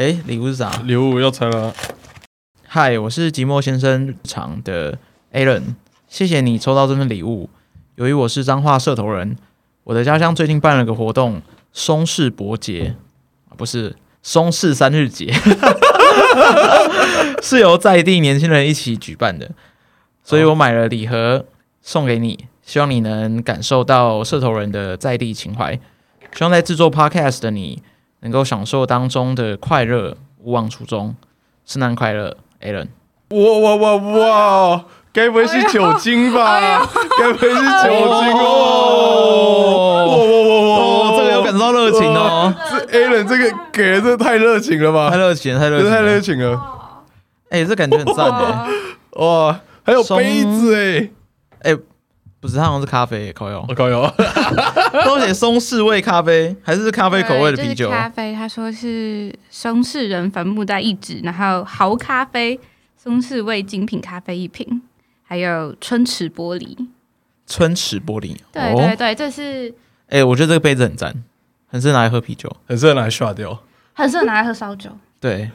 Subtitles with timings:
[0.00, 0.70] 哎，礼物是啥？
[0.86, 1.74] 礼物要拆了。
[2.66, 4.96] 嗨，我是寂寞先生日常的
[5.30, 5.74] Alan，
[6.08, 7.50] 谢谢你抽到这份礼物。
[7.96, 9.36] 由于我是彰化社头人，
[9.84, 11.42] 我的家乡最近办了个活动——
[11.74, 12.94] 松氏伯节，
[13.58, 15.30] 不是松氏三日节，
[17.44, 19.50] 是由在地年轻人一起举办的，
[20.24, 21.44] 所以我买了礼盒
[21.82, 25.78] 送给你，希望你能感受到社头人的在地情怀。
[26.32, 27.82] 希望在制作 Podcast 的你
[28.20, 31.14] 能够享受当中的快乐，勿忘初衷。
[31.64, 32.88] 圣诞快乐，Alan！
[33.30, 34.84] 哇哇哇哇！
[35.12, 36.60] 该不会是酒精吧？
[37.18, 40.06] 该、哎哎、不会是酒精哦？
[40.06, 41.16] 哇哇哇哇！
[41.18, 42.54] 这个有感受到热情哦。
[42.70, 45.10] 这 Alan 这个给的这太热情了吧？
[45.10, 46.60] 太热情，太热情，太热情了！
[47.50, 48.68] 哎、欸，这感觉很赞哎！
[49.12, 51.10] 哇，还有杯子哎！
[51.62, 51.78] 哎。
[52.40, 54.10] 不是，它好像是咖啡，口油，口油，
[55.04, 57.90] 都写松式味咖啡，还是咖啡口味的啤酒？
[57.90, 62.58] 咖啡，他说是松式人坟墓袋一支，然后豪咖啡，
[62.96, 64.80] 松式味精品咖啡一瓶，
[65.22, 66.86] 还有春池玻璃，
[67.46, 69.68] 春池玻璃，对对对，这是，
[70.08, 71.14] 哎、欸，我觉得这个杯子很赞，
[71.68, 74.88] 很适合拿来喝啤酒，很适合拿来刷掉，很适合拿来喝烧酒，
[75.20, 75.50] 对，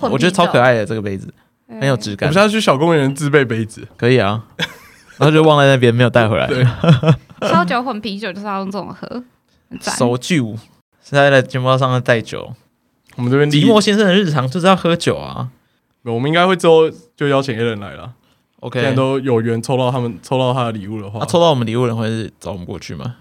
[0.00, 1.32] 我觉得超可爱的这个杯子，
[1.68, 2.30] 很有质感。
[2.30, 4.42] 我们下次去小公园自备杯子，可以啊。
[5.20, 6.48] 然后就忘在那边，没有带回来。
[7.46, 9.22] 烧酒混啤酒就是要用这种喝，
[9.80, 10.56] 烧酒
[11.02, 12.54] 现在在节目上面带酒。
[13.16, 15.50] 我们这边寂寞先生的日常就是要喝酒啊。
[16.04, 18.14] 我们应该会之后就邀请 Alan 来了。
[18.60, 23.16] OK，现在都有缘抽到他们抽到他的礼物的话，啊、抽到我们礼物的人会是找我们过去吗？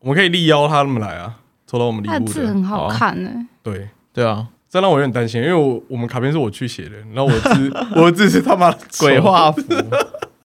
[0.00, 1.36] 我们可以力邀他们来啊。
[1.68, 3.46] 抽到我们礼物的，字很好看呢、欸。
[3.62, 9.62] 对对啊，这让我有点担心，因为我我们卡片是我去写的，然后我字 我的字是他妈鬼画符。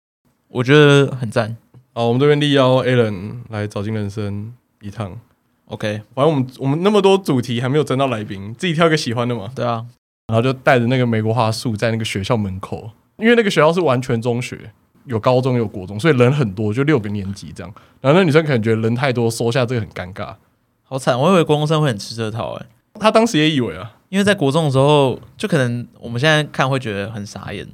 [0.51, 1.55] 我觉得很赞。
[1.93, 5.17] 好，我们这边力邀 Alan 来找进人生一趟。
[5.65, 9.49] OK，反正我们我们那么多主题还没有征到来宾，自己挑一个喜欢的嘛。
[9.55, 9.85] 对啊，
[10.27, 14.71] 然后就带着那个玫瑰花束在那个学校门口，因为那个学校是完全中学，
[15.05, 17.73] 有高中有国中，所以人很多，就六个年级这样。
[18.01, 20.35] 然后那女生可能觉得人太多，收下这个很尴尬，
[20.83, 21.17] 好惨。
[21.17, 22.65] 我以为国中生会很吃这套，哎，
[22.99, 27.67] 他当时也以为啊，因为在国中的时候，就可能我们现在看会觉得很傻眼。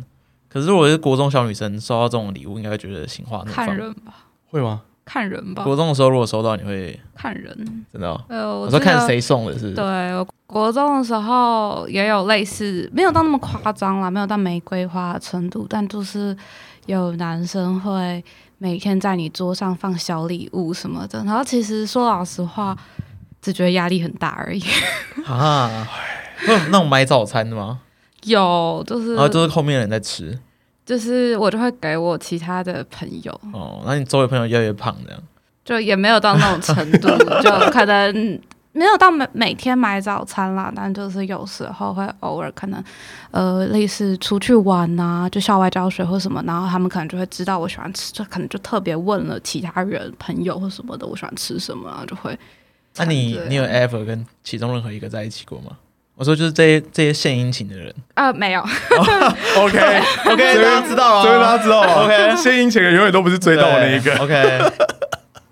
[0.49, 3.65] 可是，如果是国中小女生收到这种礼物，应该会觉得心花怒放。
[3.65, 4.13] 看人吧，
[4.49, 4.81] 会吗？
[5.05, 5.63] 看人吧。
[5.63, 8.21] 国中的时候，如果收到，你会看人，真的、哦。
[8.27, 9.73] 呃，我，我说看谁送的是，是。
[9.73, 9.83] 对，
[10.15, 16.35] 我国中的时候也有类似，没有到那么夸张啦，没有到玫瑰花的程度，但就是
[16.87, 18.23] 有男生会
[18.57, 21.23] 每天在你桌上放小礼物什么的。
[21.23, 22.77] 然后其实说老实话，
[23.41, 24.61] 只觉得压力很大而已。
[25.25, 25.87] 啊，
[26.45, 27.79] 那那种买早餐的吗？
[28.23, 30.37] 有，就是然后就是后面的人在吃。
[30.85, 35.21] 就是我就会给我其他的朋友哦，那你周围朋友越来越胖这样，
[35.65, 37.09] 就也没有到那种程度，
[37.43, 38.39] 就可能
[38.71, 42.81] 没有到每每天买早餐啦，但就是有时候会偶尔可能
[43.31, 52.39] 呃类似出去玩啊，就校外教学或什么，然后他们可能就会知道我喜欢吃，就可能就特别问了其他人朋友或什么的我喜欢吃什么，然后就会。
[52.95, 55.77] 那你你有 ever 跟其中任何一个在一起过吗？
[56.17, 58.61] 我说就是这些这些献殷勤的人啊、呃，没有。
[59.55, 62.05] OK OK，大家知道了，所以大家知道了。
[62.09, 64.17] OK，献殷勤的永远都不是追到我那一个。
[64.17, 64.59] OK，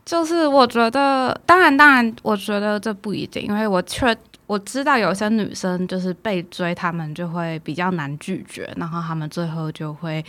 [0.03, 4.17] 就是我觉得，当然当然，我觉得这不一定，因为我确
[4.47, 10.25] 我知道有些女生就是被追，她们就会比较难拒绝，然后她们最后就会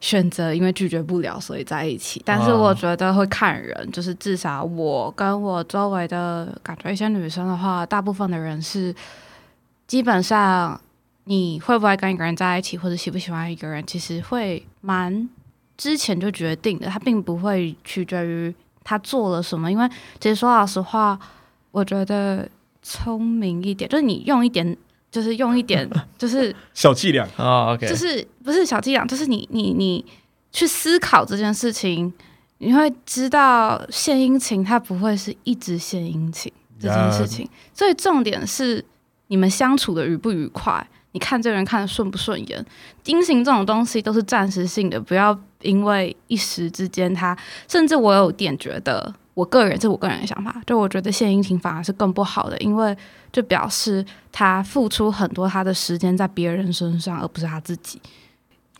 [0.00, 2.22] 选择因为拒绝不了，所以在一起。
[2.24, 8.94] 但是我觉得会看人，就是至少我跟我周围的感觉一些女生的话，大部分的人是。
[9.92, 10.80] 基本上，
[11.24, 15.28] 你会不会跟一个人在一起，或者喜不喜欢一个人，其实会蛮
[15.76, 16.86] 之前就决定的。
[16.86, 19.86] 他并不会取决于他做了什么，因为
[20.18, 21.20] 其实说老实话，
[21.72, 22.48] 我觉得
[22.82, 24.74] 聪明一点，就是你用一点，
[25.10, 25.86] 就是用一点，
[26.16, 27.74] 就是小伎俩啊。
[27.74, 30.02] OK，就是不是小伎俩，就是你你你
[30.52, 32.10] 去思考这件事情，
[32.56, 36.50] 你会知道献殷勤，他不会是一直献殷勤
[36.80, 37.46] 这件事情。
[37.74, 38.82] 所以重点是。
[39.32, 40.86] 你们相处的愉不愉快？
[41.12, 42.62] 你看这个人看的顺不顺眼？
[43.06, 47.34] 殷勤这种东西都是暂时性的，不要因为一时之间他，
[47.66, 52.94] 甚至我有点觉得，我个人这是我个人的想法，就我觉得献殷勤反而是更不好的，因为
[53.32, 57.98] 就表示他付出很多他的时间在别人身上，而不是他自己，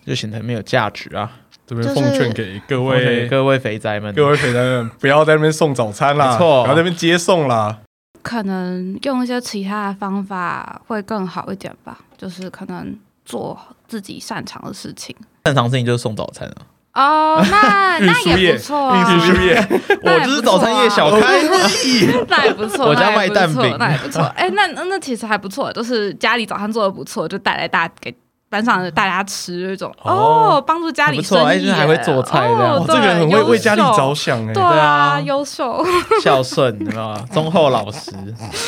[0.04, 1.32] 就显得没有价值啊！
[1.66, 7.78] 这边奉劝给各位各位肥宅们，各位肥宅们，不要在那边送早餐啦，不要在那边接送啦。
[8.22, 13.58] 可能用一些其他的方法会更好一点吧，就是可能做
[13.88, 15.14] 自己擅长的事情。
[15.44, 16.56] 擅长的事情就是送早餐啊。
[16.94, 19.56] 哦，那 那也不错啊，运输业，
[20.04, 21.42] 我就是早餐业小开，
[22.28, 24.22] 那也不错，我家卖蛋饼，那也不错。
[24.36, 28.14] 哎，那那其实还不错，就是家里早餐做的不错，就带来大给
[28.52, 29.90] 班上的大家吃那种。
[30.02, 32.84] 哦，帮助家里生意，不错，就是还会做菜这样。
[32.86, 35.82] 这个人很会为家里着想，哎，对啊，优秀，
[36.22, 37.24] 孝顺，你知道吗？
[37.32, 38.12] 忠厚老实。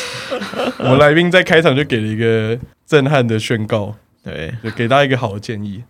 [0.79, 3.93] 我们来宾在开场就给了一个震撼的宣告，
[4.23, 5.83] 对，就给大家一个好的建议。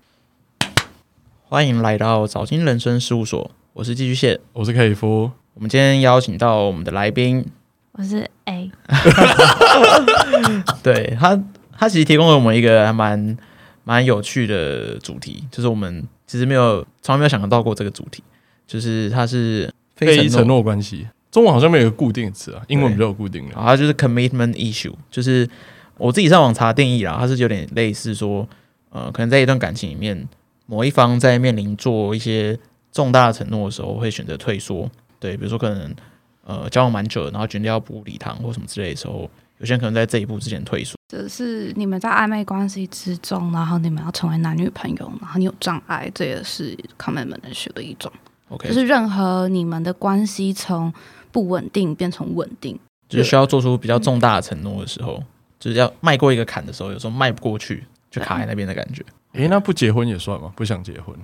[1.47, 5.31] 欢迎来到早金人生事务所，我是寄居蟹，我是凯里夫。
[5.53, 7.45] 我们今天邀请到我们的来宾，
[7.93, 8.69] 我是 A，
[10.83, 11.39] 对他，
[11.77, 13.37] 他其实提供了我们一个还蛮
[13.85, 18.21] 蛮有趣的主题，就是我们其实没有从来没有想到过这个主题，
[18.67, 21.07] 就是它是非承诺关系。
[21.31, 23.53] 中文好像没有固定词啊，英文比较有固定的。
[23.55, 25.47] 它就是 commitment issue，就是
[25.97, 28.45] 我自己上网查定义啦，它是有点类似说，
[28.89, 30.27] 呃，可能在一段感情里面。
[30.67, 32.57] 某一方在面临做一些
[32.91, 34.89] 重大的承诺的时候，会选择退缩。
[35.19, 35.95] 对，比如说可能
[36.43, 39.29] 呃交往蛮久，然后决定要不礼堂或什么之类的时候，
[39.59, 40.94] 有些人可能在这一步之前退缩。
[41.07, 48.11] 这是你们在暧昧关系之中，然后你们要成为男女朋友，然后你有障碍，这也是 commitment issue 的一种。
[48.49, 50.91] OK，就是任何你们的关系从
[51.31, 55.25] 不稳定变成稳定，就是需要做出比较重大的承诺的时候，嗯、
[55.59, 59.05] 就是要迈过一个坎的时候，有时候迈不过去，就卡在那边的感觉。
[59.33, 60.51] 诶，那不结婚也算吗？
[60.55, 61.15] 不想结婚，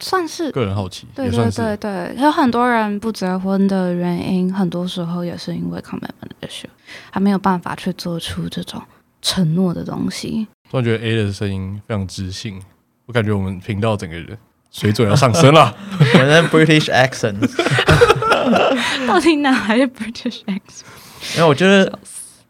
[0.00, 1.06] 算是个人好奇。
[1.14, 6.66] 对对对对，有很多人不结婚的原因，很多时候也是因为 commitment issue，
[7.10, 8.82] 还没有办法去做出这种
[9.22, 10.46] 承诺的东西。
[10.70, 12.60] 突然觉得 A 的声音非常知性，
[13.06, 14.38] 我感觉我们频道整个人
[14.70, 15.74] 水准要上升了。
[16.12, 17.38] 反正 British accent，
[19.08, 21.36] 到底哪来的 British accent？
[21.36, 21.98] 因为我觉得，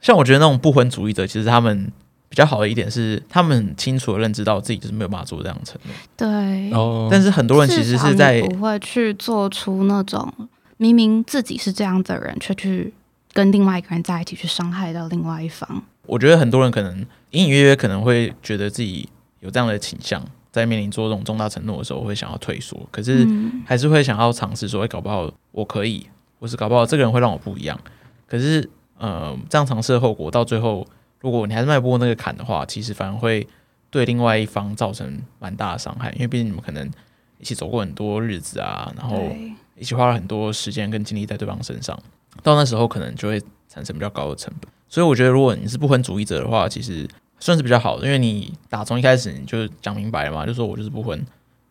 [0.00, 1.92] 像我觉得那种不婚主义者，其实他们。
[2.30, 5.92] 比较好的一点是，他们很清楚的认知到自己就是没有办法做这样的承诺。
[6.16, 7.08] 对，哦。
[7.10, 10.32] 但是很多人其实是在不会去做出那种
[10.76, 12.94] 明明自己是这样的人，却去
[13.32, 15.82] 跟另外一个人在一起，去伤害到另外一方。
[16.10, 19.08] 我觉得很多人可能隐隐约约可能会觉得自己
[19.38, 23.26] 有这样的倾向，在面临做这种重大承诺的时候，会想要退缩，可是
[23.64, 26.06] 还是会想要尝试说，哎，搞不好我可以，
[26.40, 27.78] 或是搞不好这个人会让我不一样。
[28.26, 28.68] 可是，
[28.98, 30.86] 呃，这样尝试的后果到最后。
[31.22, 33.46] 如果你还是迈不过那个坎的话，其实反而会
[33.90, 36.90] 对另外一方造成蛮大的伤害，因为毕竟你们可能
[37.36, 39.30] 一起走过很多日子啊，然后
[39.76, 41.94] 一起花了很多时间跟精力在对方身上，
[42.42, 44.70] 到那时候可能就会产生比较高的成本。
[44.90, 47.08] 所以我觉得，如果你是不婚主义者的话，其实
[47.38, 51.24] 算是比较好的，因为你打从一开始你就讲明白了嘛，就说我就是不婚，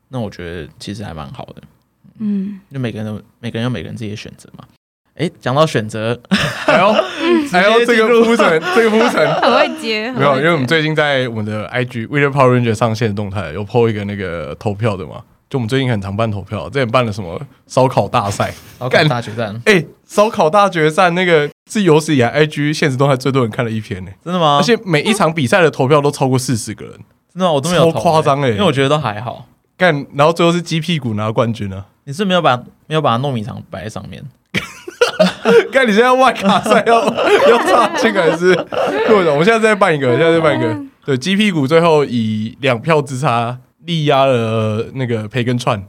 [0.08, 1.62] 那我觉得其实还蛮好的。
[2.20, 4.64] 嗯，就每个人都每个人有每个人自己的选择嘛。
[5.16, 6.94] 哎，讲到选择，还有
[7.52, 10.10] 还有这个铺陈，这个铺陈很会接。
[10.14, 19.60] 没有，因为我们最近在我们的 IG Wheeler Power Ranger 上线动态有 po 一个那个投票的嘛，就我们最近很常办投票，之前办了什么烧烤大赛、烧烤大决战。
[19.66, 24.58] 哎，烧烤大决战那个是有史以来 IG 现实动态最多人看了一篇呢，真的吗？
[24.58, 26.94] 而且每一场比赛的投票都超过四十个人，
[27.34, 27.52] 真的吗？
[27.52, 29.48] 我都没有超夸张哎，因为我觉得都还好。
[29.76, 31.84] 干，然后最后是鸡屁股拿冠军呢？
[32.04, 32.56] 你是没有把
[32.86, 34.24] 没有把糯米肠摆在上面？
[35.74, 38.54] 看你现在外卡赛要要插进还是？
[39.10, 40.80] 各种，我们现在再办一个，现在再办一个。
[41.06, 45.82] 对，鸡屁股最后以两票之差力压了那个培根串，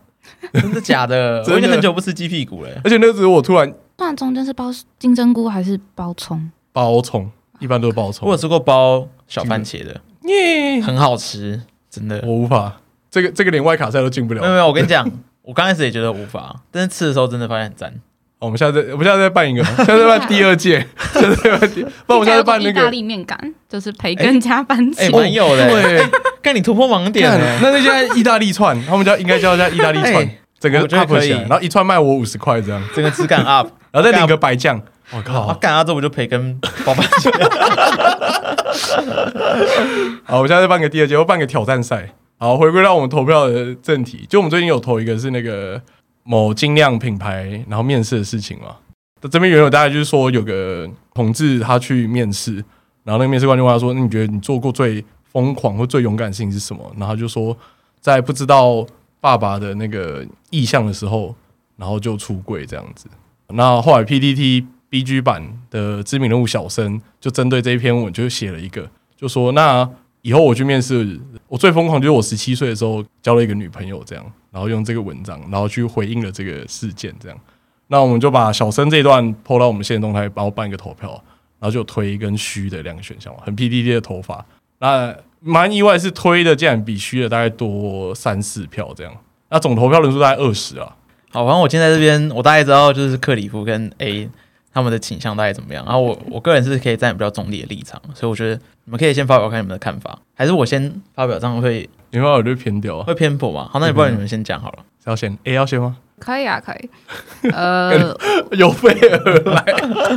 [0.52, 1.42] 真的假 的？
[1.48, 6.50] 我已经很久不吃鸡屁股了，而且那个时候我突然，突然中间是包金针菇还是包葱？
[6.72, 8.28] 包葱，一般都是包葱。
[8.28, 12.22] 我有吃过包小番茄的，耶，很好吃，真的。
[12.26, 12.80] 我无法，
[13.10, 14.40] 这个这个连外卡赛都进不了。
[14.40, 15.10] 没有没有，我跟你讲，
[15.42, 17.94] 我刚开始也觉得无法，但是吃的时候真的发现很赞。
[18.40, 20.82] 我们现在在，我们现在再办一个，现在在办第二届，
[21.12, 25.68] 现在在办第，不然我们现在在办那个意大利面干，就是培根加番茄，蛮有的。
[25.68, 26.02] 对，
[26.42, 27.30] 看你突破盲点。
[27.60, 30.26] 那那家意大利串，他们叫应该叫叫意大利串，
[30.58, 34.80] 整个 up 起来，然后一串卖我五十块这样，整个质感 up， 然后再领个白酱。
[35.10, 35.84] 我靠，干啊！
[35.84, 37.30] 这不就培根 包番茄？
[40.24, 42.14] 好，我们现在再办个第二届，我办个挑战赛。
[42.38, 45.82] 好，回归到我们投票的正题，就我们最近有投一个是那个。
[46.30, 48.76] 某精酿品牌，然后面试的事情嘛，
[49.28, 52.54] 这边原有大概就是说，有个同志他去面试，
[53.02, 57.56] 然后那个面试官就问他说：“你觉得你做过最疯狂或最勇敢的事情是什么？”然后他就说，
[58.00, 58.86] 在不知道
[59.20, 61.34] 爸爸的那个意向的时候，
[61.76, 63.08] 然后就出柜这样子。
[63.48, 69.90] 那后来 PTT BG 版的知名人物小生就针对这一篇文就写了一个，就说：“那
[70.22, 77.38] 以后我去面试，我最疯狂就是我十七岁的时候交了一个女朋友这样。”然后用这个文章，然后去回应了这个事件，这样，
[77.86, 81.10] 那我们就把小生这一段抛到我们现实动态，然后办一个投票，
[81.60, 84.44] 然后就推跟虚的两个选项，很 P D D 的投法。
[84.80, 89.16] 那蛮意外是推的竟然比虚的大概多三四票这样，
[89.50, 90.96] 那总投票人数大概二十啊。
[91.30, 94.28] 好，反正我现在这边，我大概知道就是克里夫跟 A
[94.74, 95.84] 他们的倾向大概怎么样。
[95.84, 101.88] 然后我我个人是可以站比较中立的立场，所以我觉得你们可以先发表看你们的看法，还是我先发表这样会？
[102.10, 103.68] 你们有就偏掉，会偏颇嘛？
[103.72, 104.78] 好，那你不然你们先讲好了。
[105.04, 105.96] 要先 A 要先吗？
[106.18, 106.90] 可以啊，可以。
[107.54, 108.12] 呃，
[108.50, 109.62] 有备而来。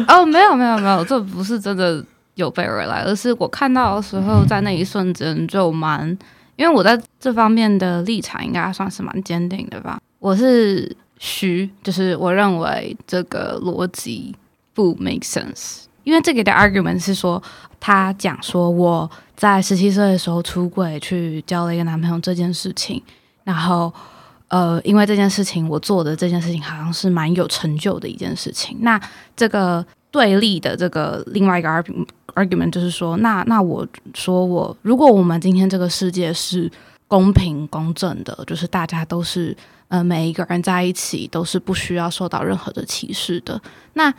[0.07, 2.03] 哦，没有没有没有，这不是真的
[2.33, 6.09] 有备而来，而是我看到的时候，在那一瞬间就蛮，
[6.55, 10.01] 因为我在这方面的立场应该算是蛮坚定的吧。
[10.17, 10.97] 我是。
[11.19, 14.35] 虚，就是我认为这个逻辑
[14.73, 17.41] 不 make sense，因为这个的 argument 是说，
[17.85, 23.03] 他讲说我在十七岁的时候出轨去交了一个男朋友这件事情，
[23.43, 23.91] 然后
[24.47, 28.77] 呃，因为这件事情我做的这件事情好像是蛮有成就的一件事情。
[28.79, 28.97] 那
[29.35, 31.67] 这个对立的这个另外一个
[32.35, 36.71] argument 就是说，那那我说我如果我们今天这个世界是
[37.09, 39.55] 公平公正的，就是大家都是。
[39.89, 43.61] 呃，每一个人在一起都是不需要受到任何的歧视的。
[43.93, 44.11] 那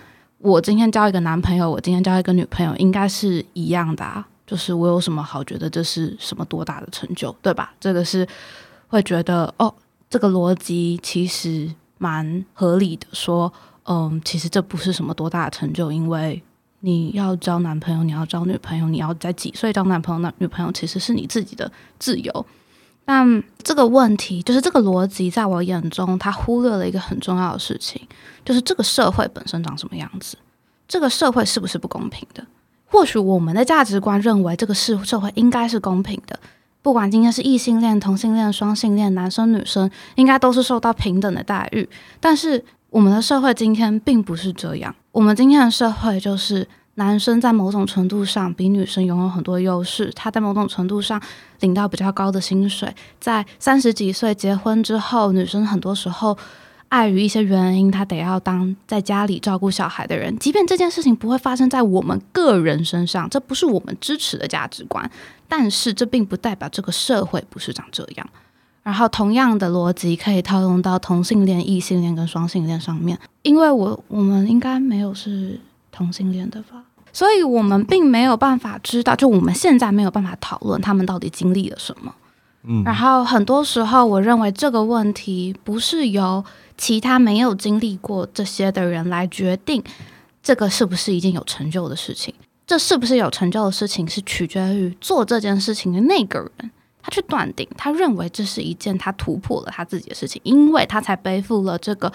[0.45, 4.29] 我今天交一个男朋友，我今天交一个女朋友，应该是一样的啊。
[4.47, 7.73] 就是我有什么好觉得这是什么多大的成就，对吧？
[7.81, 8.29] 这个是
[8.89, 9.75] 会觉得哦，
[10.11, 13.07] 这个逻辑其实蛮合理的。
[13.13, 13.51] 说，
[13.85, 16.43] 嗯，其实这不是什么多大的成就，因为
[16.81, 22.47] 你要交男朋友，你要交女朋友，你要在几岁交男朋友、那女朋友，其实是你自己的自由。
[23.05, 28.01] 但这个问题就是这个逻辑，在我眼中，他忽略了一个很重要的事情，
[28.45, 30.37] 就是这个社会本身长什么样子，
[30.89, 32.47] 这个社会是不是不公平的？
[32.87, 36.39] 或许我们的价值观认为这个社社会应该是公平的，
[36.81, 41.89] 不管今天是异性恋、同性恋、双性恋，男生女生应该都是受到平等的待遇。
[42.21, 46.67] 但是我们的社会今天并不是这样，我们今天的社会就是。
[46.97, 51.21] 男生在某种程度上比女生拥有很多优势，他在某种程度上
[51.59, 52.95] 领到比较高的薪水。
[53.19, 56.39] 在三十几岁结婚之后，女生很多时候
[56.91, 60.39] 碍于一些原因，她得要当在家里照顾小孩的人。
[60.39, 65.11] 即便这件事情不会发生在我们个人身上，这不是我们支持的价值观，
[65.49, 68.29] 但是这并不代表这个社会不是长这样。
[68.85, 75.59] 然后，同样的逻辑可以套用到同性恋、异性恋跟双性恋上面，因为我我们应该没有是。
[75.95, 76.83] 同性恋的吧，
[77.13, 82.13] 所以我们并没有办法知道，就我们现在没有办法讨论他们到底经历了什么。
[82.65, 86.45] 嗯，然后很多时候，我认为这个问题不是由
[86.77, 89.81] 其他没有经历过这些的人来决定，
[90.43, 92.35] 这个是不是一件有成就的事情。
[92.67, 96.71] 这是不是有成就的事情，是取决于做这件事情的那个人，
[97.03, 102.13] 他去断定，他认为这是一件他突破了他自己的事情，因为他才背负了这个。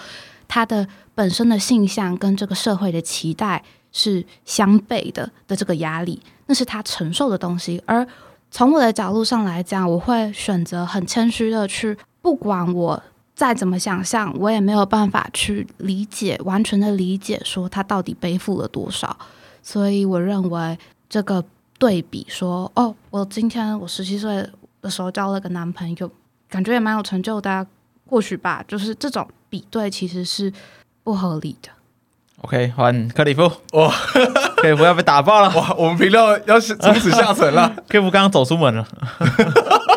[0.50, 7.80] 他的本身的性向跟这个社会的期待是相悖的的这个压力，那是他承受的东西。
[7.86, 8.04] 而
[8.50, 13.00] 从我的角度上来讲，我会选择很谦虚的去，不管我
[13.32, 19.16] 再怎么想象，我也没有办法去理解，完全的理解说他到底背负了多少。
[19.62, 20.76] 所以我认为
[21.08, 21.44] 这个
[21.78, 24.44] 对比说，哦，我今天我十七岁
[24.82, 26.10] 的时候交了个男朋友，
[26.48, 27.64] 感觉也蛮有成就的，
[28.10, 29.26] 或许吧，就是这种。
[29.48, 30.52] 比对其实是
[31.02, 31.68] 不合理的。
[32.42, 33.90] OK，换克里夫，哇，
[34.62, 37.68] 克里夫要被打爆了，哇，我们频道要从此下沉了。
[37.88, 38.86] 克里夫刚刚走出门了，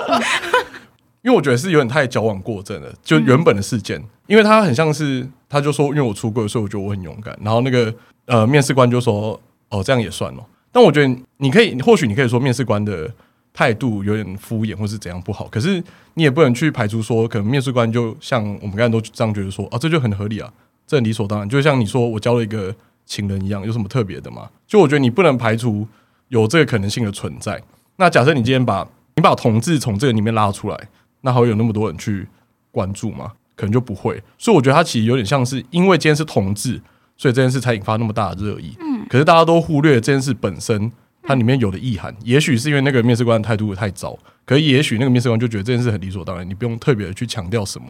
[1.22, 2.92] 因为我觉得是有点太矫枉过正了。
[3.04, 7.38] 就原本的事件，嗯、因为他很像是，他就说，因为我出柜，所以我觉得我很勇敢。
[7.44, 7.94] 然后那个
[8.26, 9.40] 呃，面试官就说，
[9.70, 10.44] 哦，这样也算哦。
[10.72, 13.12] 但我觉得你可以，或许你可以说面试官的。
[13.54, 15.82] 态度有点敷衍，或是怎样不好，可是
[16.16, 20.52] 你也不能去排除说，可能面试官就像我们刚才都这样觉得说，啊，这就很合理啊，
[20.88, 24.50] 这理所当然，就像你说我交了一个情人一样，有什么特别的吗？
[24.66, 25.88] 就我觉得你不能排除
[26.30, 27.62] 有这个可能性的存在。
[27.98, 30.90] 那假设你今天把你把同志从这个里面拉出来，
[31.22, 32.28] 那还会有那么多人去
[32.72, 33.34] 关注吗？
[33.56, 34.20] 可能就不会。
[34.40, 36.82] 所以我觉得它其实有点像是因为今天是同志，
[37.16, 38.76] 所以这件事才引发那么大的热议。
[38.80, 40.92] 嗯，可是大家都忽略了这件事本身。
[41.26, 47.88] 它里面有的意涵，也许是因为那个面试官的态度太糟，可是也许那个面试官就觉得这件事很理所当然，你不用特别的去强调什么。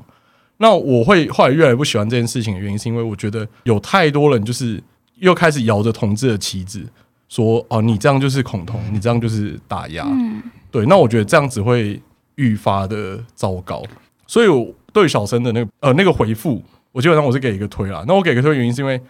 [0.57, 4.81] 那我会后来越来越不喜欢这件事情的原因，是因为我觉得有太多人就是
[5.15, 6.85] 又开始摇着同志的旗子，
[7.27, 10.05] 说哦，你这样就是恐同，你这样就是打压。
[10.07, 11.99] 嗯，对，那我觉得这样子会
[12.35, 13.83] 愈发的糟糕。
[14.27, 18.05] 所以我对小生的那个呃那个回复，我基本上我是给一个推啦。
[18.07, 19.01] 那我给个推的原因是因为。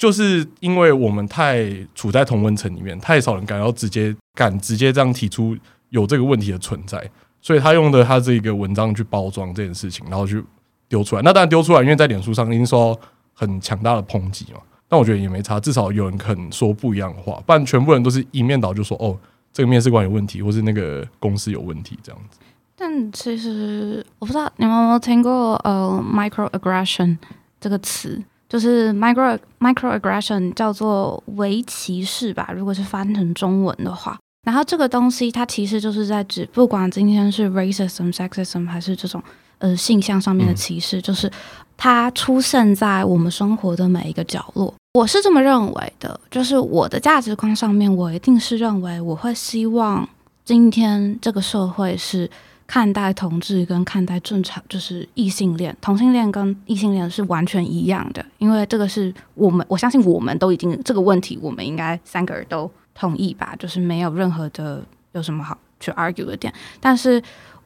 [0.00, 1.62] 就是因为我们太
[1.94, 5.54] 处在同温层里面，太少人敢要直接敢直接这样提出
[5.90, 6.98] 有这个问题的存在，
[7.42, 10.42] 所以他用的他这个文章去包装这件事情，然后去
[10.88, 11.22] 丢出来。
[11.22, 13.00] 那当然丢出来，因为在脸书上已经受到
[13.34, 14.60] 很强大的抨击嘛。
[14.88, 19.14] 但我觉得也没差，至少有人肯说不一样的话，不然全部人都是一面倒就说哦，
[19.52, 22.38] 这个面试官有问题，或是那个公司有问题这样子。
[22.74, 27.18] 但其实我不知道你们有没有听过呃，microaggression
[27.60, 34.18] 这个词，就是 micro microaggression 叫做微歧视吧，如果是翻成中文的话。
[34.44, 39.22] 然后这个东西它其实就是在指，不管今天是 racism、sexism 还是这种
[39.58, 41.30] 呃性向上面的歧视，嗯、就是
[41.76, 44.74] 它出现在我们生活的每一个角落。
[44.94, 50.08] 我是这么认为的，就是我的价值观上面，我一定是认为我会希望
[50.44, 52.28] 今天这个社会是。
[52.70, 66.54] 看待同志跟看待正常就是异性恋，同性恋跟异性恋是完全一样的，因为这个是我们我相信我们都已经这个问题，我们应该三个人都同意吧，就是没有任何的有什么好去 argue 的点。
[66.78, 67.20] 但是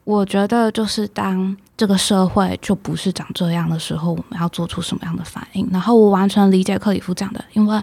[0.05, 5.69] 我觉得，就是当这个社会就不是长这样的时候，我们要做出什么样的反应？
[5.71, 7.79] 然后我完全理解克里夫讲的，因为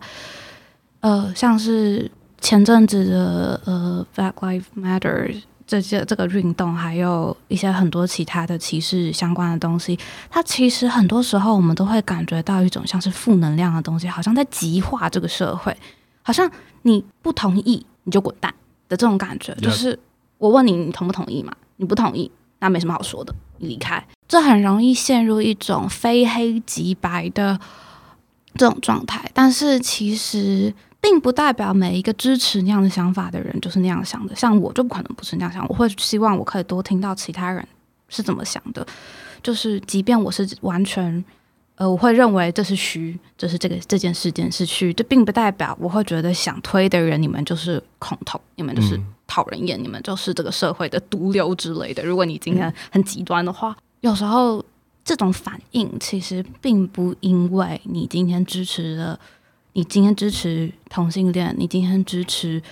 [0.98, 2.10] 呃，像是
[2.40, 5.40] 前阵子的呃 Black Lives Matter。
[5.66, 9.98] 这些这个运动，还有一些很多其他的歧视相关的东西，
[10.30, 15.76] 它其实很多时候我们都会感觉到一种像是负能量的东西，好像在极化这个社会，
[16.22, 16.50] 好像
[16.82, 18.52] 你不同意你就滚蛋
[18.88, 19.54] 的这种感觉。
[19.56, 19.98] 就是
[20.38, 21.52] 我问你，你同不同意嘛？
[21.76, 24.04] 你不同意，那没什么好说的，你离开。
[24.28, 27.60] 这很容易陷入一种非黑即白的
[28.54, 30.74] 这种状态，但是其实。
[31.02, 35.66] 并不代表每一个支持那样的想法的人就是那样想的，像我就不可能不是那样想。
[35.68, 37.66] 我会希望我可以多听到其他人
[38.08, 38.86] 是怎么想的，
[39.42, 41.22] 就是即便我是完全，
[41.74, 52.04] 呃，我会认为这是虚，就是这个这件事件是虚，这并不代表我会觉得想推的人你们就是恐同，你们就是讨人厌，你们就是这个社会的毒瘤之类的。
[52.04, 54.64] 如果你今天很极端的话，有时候
[55.04, 59.18] 这种反应其实并不因为你今天支持了。
[59.74, 62.62] 你今天支持同性恋，你今天支持，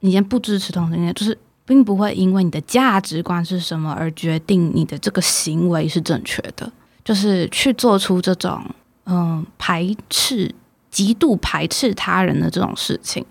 [0.00, 6.72] 你今天不支持同性恋，就是并不会因为你的价值观是什么而决定你的这个行为是正确的。
[7.02, 8.64] 就是去做出这种
[9.06, 10.54] 嗯排斥、
[10.90, 13.24] 极度排斥他人的这种事情，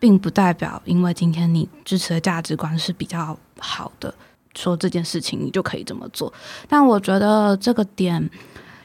[0.00, 4.12] 并不代表因为今天你支持的价值观是比较好的，
[4.56, 6.32] 说这件事情你就可以这么做。
[6.66, 8.28] 但我觉得这个点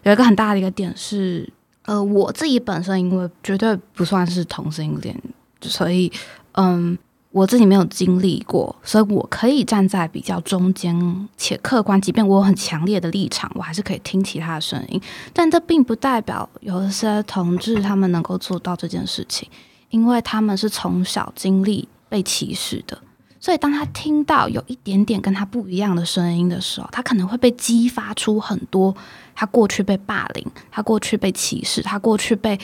[0.03, 1.51] 有一个很大的一个点是。
[1.87, 5.15] 呃，我自己本身因为绝对不算是同性恋，
[5.61, 6.11] 所以
[6.51, 6.97] 嗯，
[7.31, 11.99] 我自己没有经历过，所以我可以站在比较中间且客观。
[12.01, 15.01] 即便我有很强烈的立场，我还是可以听其他的声音。
[15.31, 19.47] 但这并不代表有一些同志他们能够做到这件事情，
[19.89, 22.99] 因为他们是从小经历被歧视的。
[23.39, 28.95] 所以，当他听到有一点点跟他不一样的声音的时候，他可能会被激发出很多
[29.35, 32.59] 他过去被霸凌、他过去被歧视、他过去被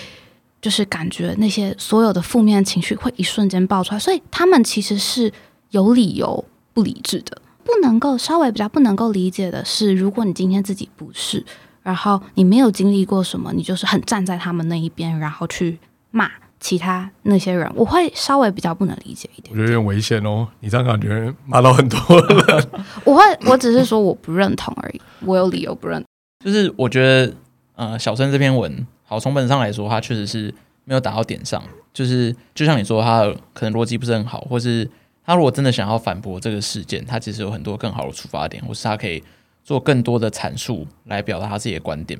[0.61, 3.99] 就是感觉那些所有的负面情绪会一瞬间爆出来。
[3.99, 5.31] 所以，他们其实是
[5.69, 7.41] 有理由不理智的。
[7.65, 11.45] 不能够稍微比较不能够理解的是，如果你今天自己不是，
[11.81, 15.79] 然后你没有经历过什么，你就是很站在他们那一边，然后去
[16.11, 16.29] 骂。
[16.63, 19.53] 其他那些人，我会稍微比较不能理解一点，点。
[19.53, 22.67] 我觉得有点危险哦，你这样感觉骂到很多人。
[23.03, 26.07] 我会，我只是说我不认同而已，我有理由不认同。
[26.45, 27.33] 就是我觉得，
[27.75, 31.61] 呃，小生这篇文，好，从本上来说，他确实是没有打到点上。
[31.93, 34.89] 就是就像你说，他可能逻辑不是很好，或是
[35.25, 39.21] 他如果真的想要反驳这个事件，他其实有很多更好的出发点，或是他可以
[39.65, 42.17] 做更多的阐述来表达他自己的观点。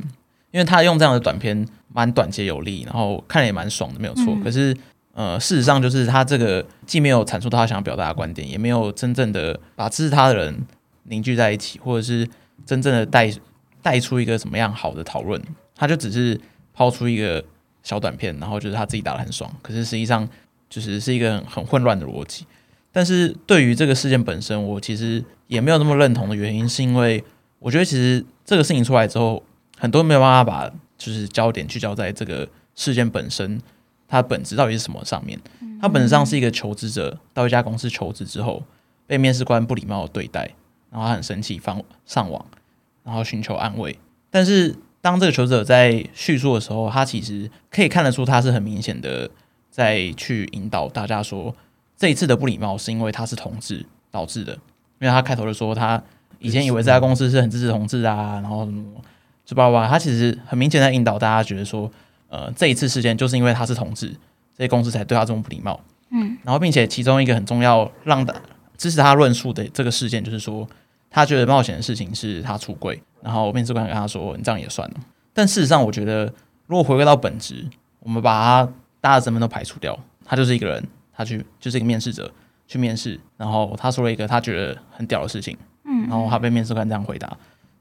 [0.54, 4.26] 因为他用这样的短片蛮短且有力，然后看了也蛮爽的，没有错。
[4.28, 4.78] 嗯、可是，
[5.16, 10.56] 呃，事实上就是他这个既没有阐述他想要表达的观点，也没有真正的把支持他的人
[11.06, 12.30] 凝聚在一起，或者是
[12.68, 13.34] 真正的带
[13.82, 15.42] 带出一个什么样好的讨论。
[15.76, 16.40] 他就只是
[16.72, 17.44] 抛出一个
[17.82, 19.52] 小短片，然后就是他自己打的很爽。
[19.64, 20.30] 可是实际上
[20.70, 22.46] 就是是一个很，很混乱的逻辑。
[22.92, 27.24] 但是对于这个事件本身，我其实也没有那么认同的原因，是因为
[27.58, 29.42] 我觉得其实这个事情出来之后。
[29.84, 33.62] 很多没有办法把就是焦点聚焦在这个事件本身，
[34.08, 35.38] 它本质到底是什么上面？
[35.82, 38.64] 它本质上是一个求职者到一家公司求职之后，
[39.06, 40.50] 被面试官不礼貌的对待，
[40.90, 42.46] 然后他很生气，放上网，
[43.04, 44.00] 然后寻求安慰。
[44.32, 49.30] 但是当这个求职者在叙述的时候，他其实可以看得出他是很明显的
[49.70, 51.54] 在去引导大家说，
[51.98, 56.02] 这一次的不礼貌是因为他是同志导致的，因为他开头就说他
[56.40, 58.86] 以前以为这家公司是很支持同志啊，然后什么。
[59.54, 61.92] 他其实很明显在引导大家觉得说，
[62.30, 64.08] 呃，这一次事件就是因为他是同志，
[64.58, 65.80] 这些公司才对他这么不礼貌。
[66.10, 68.36] 嗯，然后并且其中一个很重要让的
[68.78, 70.68] 支持他论述的这个事件，就是说
[71.10, 74.96] 他觉得冒险的事情是他出轨，然后面试官跟他说，你这样也算了。
[75.34, 76.32] 但事实上，我觉得
[76.68, 77.66] 如果回归到本质，
[78.00, 82.32] 我们把他大家的身份都排除掉，他就是一个人，他去就是一个面试者
[82.68, 87.36] 去面试，然后他说了一个他觉得很屌的事情，嗯，然后他被面试官这样回答。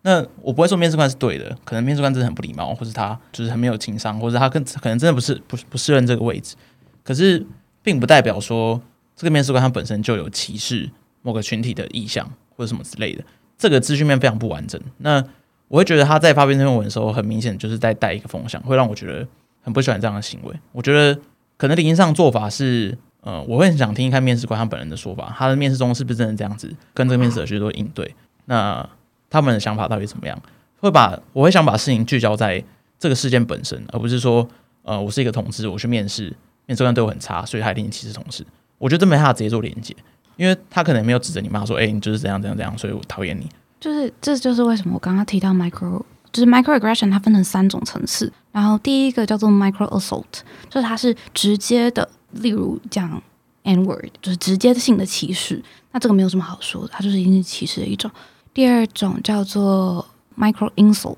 [0.04, 6.56] 那我不会说面试官是对的，可能面试官真的很不礼貌，或者他就是很没有情商，或者他更可能真的不是不不适任这个位置。
[7.04, 7.46] 可是
[7.84, 8.82] 并不代表说
[9.14, 10.90] 这个面试官他本身就有歧视
[11.22, 13.22] 某个群体的意向或者什么之类的。
[13.56, 14.80] 这个资讯面非常不完整。
[14.98, 15.24] 那
[15.68, 19.24] 我会觉得他在发表这篇文的时候，很明显就是在带一个风向，会让我觉得
[19.62, 20.52] 很不喜欢这样的行为。
[20.72, 21.16] 我觉得
[21.56, 28.16] 可能理应上做法是，呃，我会很想听一看面试官他本人的说法，他的面试中是不是真的这样子跟这个面试者去做应对？
[28.46, 28.88] 那。
[29.32, 30.38] 他们的想法到底怎么样？
[30.78, 32.62] 会把我会想把事情聚焦在
[32.98, 34.46] 这个事件本身，而不是说，
[34.82, 36.24] 呃，我是一个同志，我去面试，
[36.66, 38.44] 面试官对我很差，所以他一定歧视同事。
[38.78, 39.96] 我觉得这没办法直接做连接，
[40.36, 43.48] 因为他可能没有指着你骂说，哎、你就是怎样怎样怎样，所以我讨厌你。
[43.80, 48.32] 就是这就是为什么我刚刚提到 micro，就是 microaggression，它分成三种层次。
[48.50, 50.24] 然后第一个叫做 micro assault，
[50.68, 53.22] 就是它是直接的，例如讲
[53.62, 55.62] n word，就是直接性的歧视。
[55.92, 58.10] 那这个没有什么好说的，它就是一定是歧视的一种。
[58.54, 60.06] 第二种叫做
[60.38, 61.16] micro insult，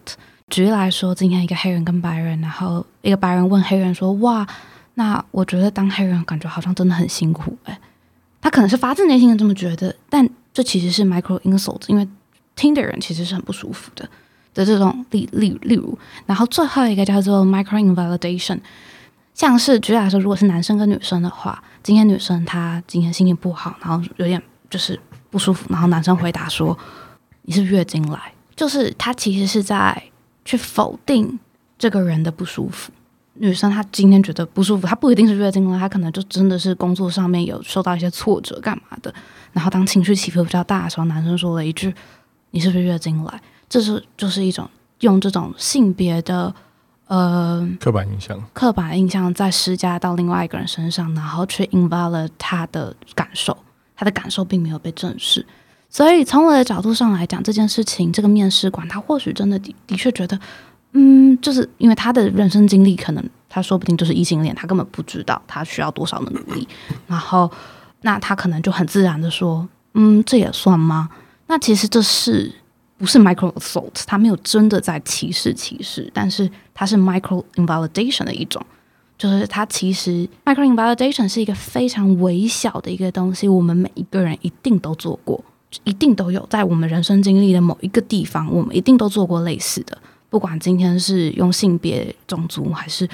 [0.48, 4.46] 举例来说，今天一个黑人跟白人，然后一个白人问黑人说：“哇，
[4.94, 7.76] 那我觉得当黑人感觉好像真的很辛苦。”哎，
[8.40, 12.06] 他可能是发自内心的这么觉得，但这其实是 micro insult，因为
[12.54, 14.08] 听的人其实是很不舒服的
[14.54, 15.98] 的这种例例例如。
[16.26, 18.60] 然后最后一个叫做 micro invalidation，
[19.34, 26.78] 像是举例来说，如果是男生跟女生的话，今天女生她今天心情不好，然后有点就是不舒服，然后男生回答说。
[27.46, 30.02] 你是月经来，就是他其实是在
[30.44, 31.38] 去否定
[31.78, 32.90] 这个人的不舒服。
[33.34, 39.12] 女生她今天觉得不舒服，她不一定是月经来，她可能就真的是工作上面有受到一些挫折，干嘛的。
[39.52, 41.92] 然后当情绪起伏比较大的时候，男生说了一句
[42.52, 46.54] ：“你是不是月经来？”这是就是一种用这种性别的
[47.08, 53.56] 呃刻板印象，刻板印象再施加到另外一个人身上，然后去 invalidate 他的感受，
[53.96, 55.44] 他的感受并没有被正视。
[55.94, 60.36] 所以从我的角度上来讲，这件事情，这个面试官他或许真的的的确觉得，
[60.90, 66.66] 嗯，就是因为他的人生经历，可能他说不定就是异性恋，他根本不知道他需要多少的努力，
[67.06, 67.48] 然后
[68.00, 71.08] 那他可能就很自然的说，嗯，这也算吗？
[71.46, 72.52] 那其实这是
[72.98, 74.02] 不是 micro assault？
[74.04, 78.60] 他没有真的在歧视歧视，但是他是 micro invalidation 的一种，
[79.16, 85.40] 就是他其实 micro invalidation 是一个非常微小的一个东西，我们每一个人一定都做过。
[85.82, 89.98] 一定都有在我们人生经历的某一个地方，我们一定都做过类似的。
[90.30, 93.08] 不管今天是用性别、种族还是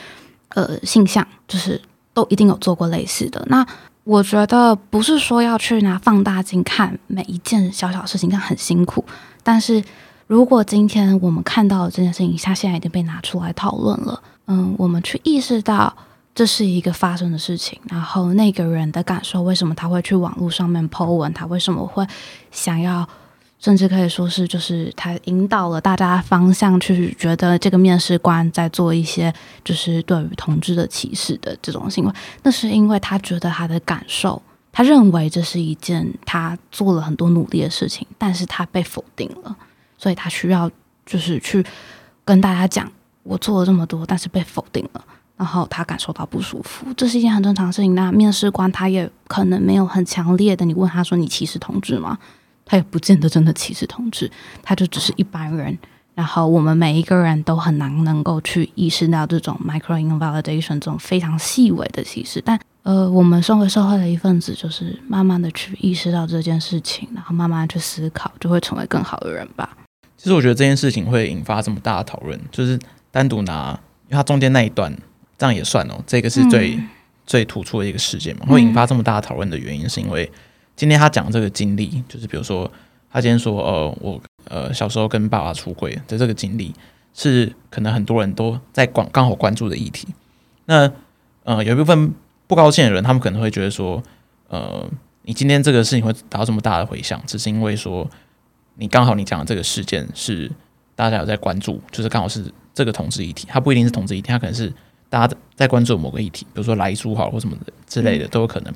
[0.50, 1.80] 呃性向，就是
[2.12, 3.42] 都一定有做过类似的。
[3.48, 3.66] 那
[4.04, 9.04] 我觉得不是说要去拿放大镜看每一件小小事情，这样很辛苦。
[9.42, 9.82] 但是
[10.26, 15.94] 如果今天我们看到这件事情，它现在已经被拿出来讨论了，嗯，我们去意识到。
[16.34, 21.32] 这是一个发生的事情，然后那个人的感受，为什么他会去网络上面 po 文？
[21.34, 22.06] 他为什么会
[22.50, 23.06] 想要，
[23.58, 29.32] 甚至可以说是，就是他引导了大家方向去觉得这个面试官在做一些
[29.64, 32.12] 就是对于同志的歧视的这种行为。
[32.42, 34.40] 那是因为他觉得他的感受，
[34.72, 39.54] 他认为这是一件他做了很多努力的事情，但是他被否定了，
[39.98, 40.70] 所以他需要
[41.04, 41.62] 就是去
[42.24, 42.90] 跟大家讲，
[43.24, 45.04] 我做了这么多，但是被否定了。
[45.40, 47.94] 然后他感受到不舒服，这是一件很正常的事情。
[47.94, 52.18] 那面试官他也可能没有很强烈的，你问他说你歧视同志吗？
[52.66, 54.30] 他也不见得真的歧视同志，
[54.62, 55.78] 他就只是一般人。
[56.14, 62.42] 然后我们每一个人都很难能够去意识到这种 micro invalidation 这种非常细微的歧视。
[62.44, 69.74] 但呃，我们身为社会的一份子，就是慢慢的去意识到这件事情，然后慢慢去思考，就会成为更好的人吧。
[70.18, 72.78] 其实我觉得这件事情会引发这么大的讨论，就是
[73.10, 73.70] 单独拿，
[74.08, 74.94] 因为它中间那一段。
[75.40, 76.86] 这样也算哦，这个是最、嗯、
[77.26, 80.30] 最突出的一个事件嘛，会引发这么大的讨论的原因，是因为
[80.76, 82.70] 今天他讲这个经历，就是比如说
[83.10, 86.74] 他今天说，呃，我呃小时候跟爸爸出轨的这个经历，
[87.14, 90.08] 是可能很多人都在关刚好关注的议题。
[90.66, 90.92] 那
[91.44, 92.12] 呃有一部分
[92.46, 94.02] 不高兴的人，他们可能会觉得说，
[94.48, 94.86] 呃，
[95.22, 98.06] 你今天这个事情会达到这么大的回响，只是因为说
[98.74, 100.52] 你刚好你讲的这个事件是
[100.94, 104.70] 大家有在关注，就是刚好是这个同志议题，它不一定是同志议题，它可能是。
[105.10, 108.72] 大家在关注某个议题，比如说来猪好或什么的之类的都有可能，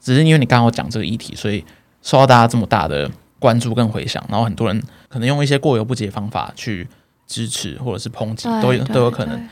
[0.00, 1.64] 只是因为你刚好讲这个议题，所以
[2.02, 6.86] 受到大家这么大的关注跟回响，然后很多人可能用一些过犹不及的方法去
[7.26, 9.48] 支持或者是抨击，都有都有可能。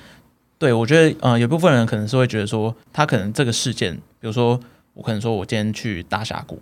[0.58, 4.58] 对，我觉得，呃，有部分人可能是会觉得说，他可能这个事件，比如说
[4.94, 6.60] 我可能说我今天去大峡谷，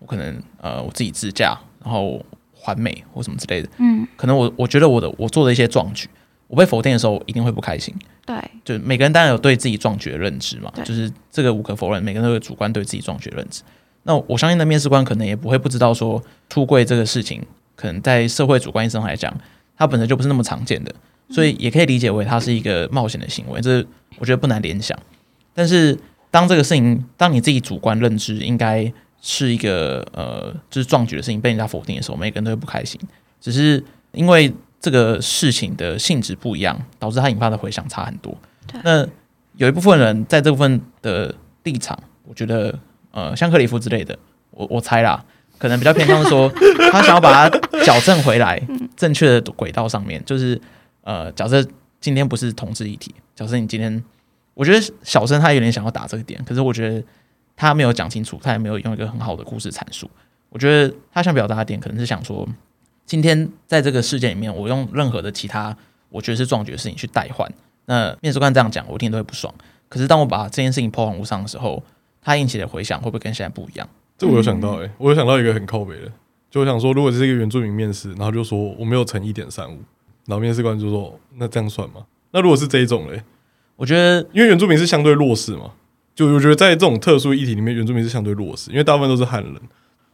[0.00, 6.08] 我可能呃我自己自驾，然后环美或什么之类的，嗯，可能我我觉得我的我做的一些壮举。
[6.46, 7.94] 我被否定的时候，一定会不开心。
[8.26, 13.62] 对，就每个人当然有对自己壮举的认知嘛，就是这个无可否认，每个人都有主观对自己壮举的认知。
[14.04, 17.42] 那我相信的面试官可能也不会不知道说出柜这个事情
[17.74, 19.34] 可能在社会主观意识上来讲，
[19.76, 20.94] 它本身就不是那么常见的，
[21.30, 23.84] 所以也可以理解为它是一个冒险的行为，这
[24.18, 24.98] 我觉得不难联想。
[25.54, 25.98] 但是
[26.30, 33.00] 当这个事情，当你自己主观认知应该是一个呃，就是壮举的事情被人家否定的时候，每个人都会不开心。
[33.40, 33.82] 只是
[34.12, 34.52] 因为
[34.84, 38.36] 这个事情的性质不一样，导致它引发的回响差很多。
[38.82, 39.02] 那
[39.56, 42.78] 有一部分人在这部分的立场，我觉得
[43.10, 44.14] 呃，像克里夫之类的，
[44.50, 45.24] 我我猜啦，
[45.56, 46.52] 可能比较偏向说，
[46.92, 48.60] 他想要把它矫正回来，
[48.94, 50.60] 正确的轨道上面，就是
[51.00, 51.66] 呃，假设
[51.98, 54.04] 今天不是同志议题，假设你今天，
[54.52, 57.02] 我觉得小生他有点想要打这个点，可是我觉得
[57.56, 60.10] 他没有讲清楚，他也没有用一个很好的故事阐述。
[60.50, 62.46] 我觉得他想表达的点，可能是想说，
[63.06, 65.76] 今天在这个事件里面，我用任何的其他
[66.08, 67.50] 我觉得是壮举的事情去代换。
[67.86, 69.52] 那面试官这样讲，我听都会不爽。
[69.88, 71.82] 可是当我把这件事情抛往无上的时候，
[72.22, 73.88] 它引起的回响会不会跟现在不一样？
[74.16, 76.10] 这我有想到诶、欸，我有想到一个很靠北的，
[76.50, 79.78] 就我想说，如果这是一个原住民面试，然后就说我没有乘一点三五，
[80.26, 82.06] 然后面试官就说那这样算吗？
[82.30, 83.22] 那如果是这一种嘞，
[83.76, 85.72] 我觉得因为原住民是相对弱势嘛，
[86.14, 89.54] 就我觉得在这种特殊议题里面，原住民是相对弱势，因为大部分都是汉人，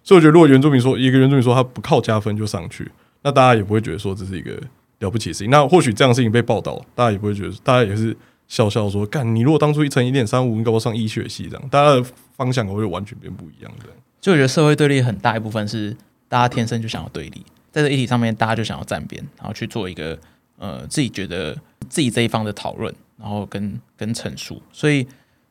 [0.03, 2.91] 所以我觉得如果原住民说一个原住民说他不靠加分就上去，
[3.23, 4.61] 那大家也不会觉得说这是一个。
[5.01, 8.15] 了不起的事情，那或许这样的事情被报道，大家也不会觉得，大家也是
[8.47, 12.05] 笑笑说：“干，你如果当初一乘一点三五，你搞不上医学系这样。”大家的
[12.37, 13.87] 方向会完全变不一样的。
[14.21, 15.97] 就我觉得社会对立很大一部分是
[16.29, 20.19] 大家天生就想要对立，在这议题上面，大家就想要站边，然后去做一个
[20.59, 21.57] 呃自己觉得
[21.89, 24.61] 自己这一方的讨论，然后跟跟陈述。
[24.71, 25.03] 所以，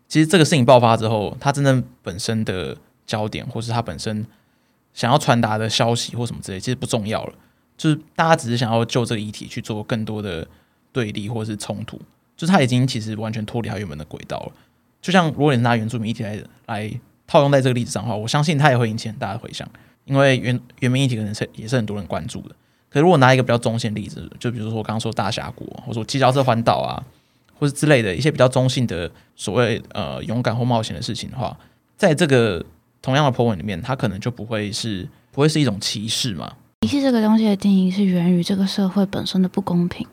[0.08, 4.24] 其实这个事情爆发之后，它真正本身的焦点，或是它本身
[4.94, 7.34] 想要传达的消息或什么之类，其实不重要了。
[7.78, 10.46] 就是大家只是想要就这个议题去做更多的
[10.92, 11.98] 对立或是冲突，
[12.36, 14.52] 就是他已经其实完全脱离他原本的轨道了。
[15.02, 16.92] 就像如果你拿原住民议题来来
[17.26, 19.66] 套用在这个例子上的话，我相信他也会引起很大的回响，
[20.04, 22.56] 因为原原民议题可能是也是很多人关注的。
[22.90, 27.02] 可是如果拿一个比较中性例子，就比如说我刚刚说大峡谷，或者说骑脚车环岛啊，
[27.58, 31.56] 或是之类的一些比较中性的所谓呃勇敢或冒险的事情的话，
[31.96, 32.66] 在这个
[33.02, 36.52] 同样的 po 文里面，它可能就不会是不会是一种歧视嘛。
[36.82, 40.06] 歧视这个东西的定义是源于这个社会本身的不公平。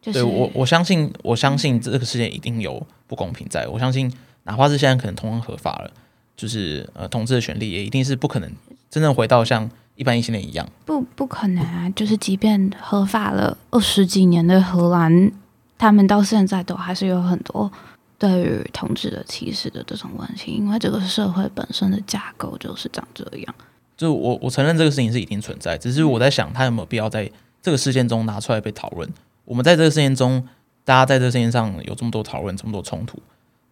[0.00, 3.66] 就是对我，我相信，我相信这个世界一定有不公平在。
[3.66, 4.12] 我相信，
[4.44, 5.90] 哪怕是现在可能同样合法了，
[6.36, 8.50] 就是呃，同志的权利也一定是不可能
[8.88, 10.66] 真正回到像一般异性恋一样。
[10.84, 11.90] 不，不可能啊！
[11.90, 15.32] 就是即便合法了二十几年的荷兰，
[15.76, 17.70] 他们到现在都还是有很多
[18.18, 23.54] 对于同志的歧视的这种问题，因为这个社会本身的架构就是长这样。
[23.96, 27.30] 就我我承认这个事情是一定存在，只是我在想，他有没有必要在
[27.62, 29.08] 这个事件中拿出来被讨论？
[29.44, 30.46] 我们在这个事件中，
[30.84, 33.18] 大家在这个事件上有这么多讨论，这么多冲突，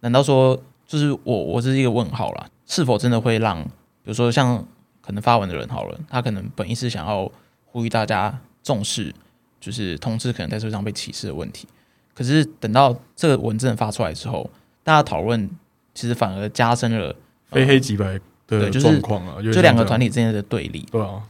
[0.01, 2.49] 难道说就是我我这是一个问号啦？
[2.67, 3.71] 是否真的会让，比
[4.05, 4.65] 如说像
[5.01, 7.31] 可能发文的人好了，他可能本意是想要
[7.65, 9.15] 呼吁大家重视，
[9.61, 11.69] 就是同志可能在社会上被歧视的问题，
[12.17, 14.51] 可是等到这个文字发出来之后，
[14.83, 15.49] 大家讨论
[15.95, 17.15] 其实反而加深了
[17.51, 18.19] 非黑即白。
[18.49, 20.87] 对，就是状况啊，就两个团体之间的对立。
[20.91, 21.21] 对啊，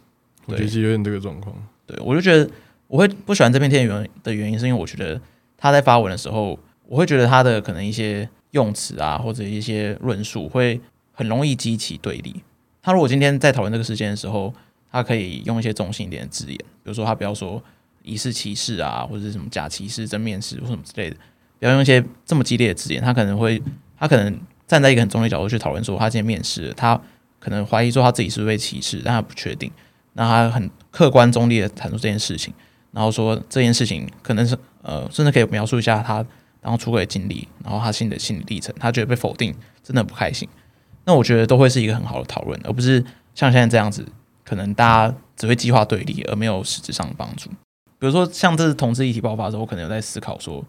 [0.44, 1.57] 我觉得是有点这个状况。
[1.87, 2.46] 对，我就觉得
[2.88, 5.18] 我会不喜欢这篇贴文的原因，是因为我觉得
[5.57, 10.79] 他在发文的时候，我会觉得他的可能一些用词啊，或者一些论述会
[11.12, 12.42] 很容易激起对立。
[12.83, 14.53] 他如果今天在讨论这个事件的时候，
[14.92, 17.62] 他可以用一些中性一点的字眼，比如说他不要说
[18.06, 21.16] 疑似歧视啊，或者是什么假歧视、真面试或什么之类的，
[21.58, 23.62] 不要用一些这么激烈的字眼，他可能会，
[23.98, 24.40] 他可能。
[24.68, 27.00] 站在一个很中立角度去讨论，说他今天面试，他
[27.38, 29.70] 可能怀疑说他自己是不是被歧视，但他不确定。
[30.14, 32.52] 那他很客观中立的谈出这件事情，
[32.90, 36.16] 然后说这件事情可能是呃，甚至可以描述一下他
[36.60, 38.74] 然后出轨的经历，然后他新的心理历程。
[38.80, 40.48] 他觉得被否定，真的不开心。
[41.04, 42.98] 那我觉得都会是一个很好的讨论，而不是
[43.36, 44.04] 像现在这样子，
[44.44, 47.48] 可能大家只会激化对立，而没有实质上的帮助。
[47.98, 50.64] 比如说像这次同志议题爆发的时候，我可能有在思考说，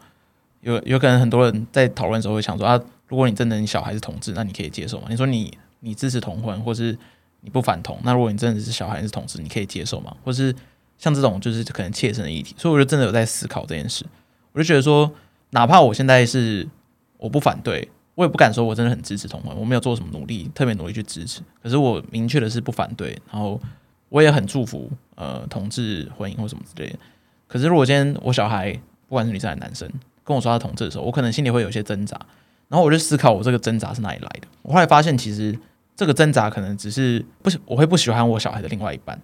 [0.62, 2.80] 有有可能很多人在讨论的时候会想说啊。
[3.10, 5.08] 如果你真的你小孩是同志，那你可以接受吗？
[5.10, 6.92] 你说你你支持同婚，或是
[7.40, 7.98] 你不反同？
[8.04, 10.13] 那如果你真的是小孩是同志，你可以接受吗？
[10.26, 10.54] 或是
[10.98, 14.06] 像这种就是可能切身的议题，所以我就真的有在思考这件事。
[14.52, 15.10] 我就觉得说，
[15.52, 16.68] 哪怕我现在是
[17.18, 21.40] 我不反对，我也不敢说我真的很支持同婚，我没有做什么努力，特别努力去支持。
[21.63, 23.58] 可是我明确的是不反对，然后
[24.10, 27.00] 我也很祝福呃同志婚姻或什么之类的。
[27.48, 28.72] 可是如果今天我小孩
[29.08, 29.90] 不管是女生还是男生
[30.24, 32.20] 跟我说他同志的时候，我可能心里会有些挣扎。
[32.68, 34.48] 然后我就思考，我这个挣扎是哪里来的？
[34.62, 35.58] 我后来发现，其实
[35.96, 39.18] 这个挣扎可能只是不，我会不喜欢我小孩的另外一半。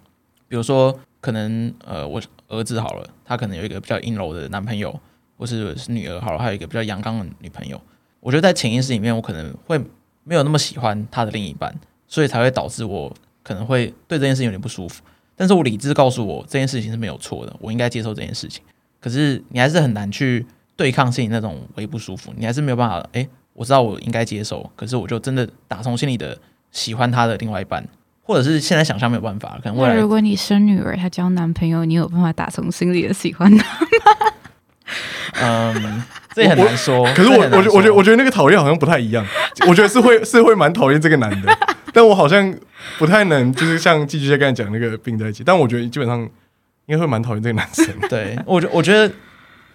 [0.48, 4.98] 比如说，可能呃，我儿子好了，他可能有一个比较阴柔的男朋友，
[5.36, 7.78] 或是是女儿好了，还有一个比较阳刚的女朋友。
[8.20, 9.78] 我觉得在潜意识里面，我可能会
[10.22, 11.74] 没有那么喜欢他的另一半，
[12.08, 15.02] 所以才会导致我可能会对这件事情有点不舒服。
[15.36, 18.62] 但是我理智告诉我这件事情是没有错的，我应该接受这件事情。
[19.00, 23.06] 可是你还是很难去对抗心里那种微不舒服，你还是没有办法。
[23.12, 26.38] 哎，我知道我应该接受，可是我就真的打从心里的
[26.70, 27.86] 喜欢他的另外一半，
[28.22, 29.58] 或者是现在想象没有办法。
[29.62, 33.88] 可能未来如果你生女儿，她交男朋友，你有办法打从心里的喜欢他吗？
[35.40, 36.02] 嗯，
[36.34, 37.04] 这也很难说。
[37.14, 39.26] 可是我，我觉，我觉得，我觉得那个讨厌好像不太一样。
[39.68, 41.58] 我觉得是会，是会蛮讨厌这个男的，
[41.94, 42.54] 但我好像
[42.98, 45.42] 不太能，就是像寄居蟹刚才讲那个并在一起。
[45.42, 47.86] 但我觉得基本上应该会蛮讨厌这个男生。
[48.10, 49.10] 对，我觉，我觉得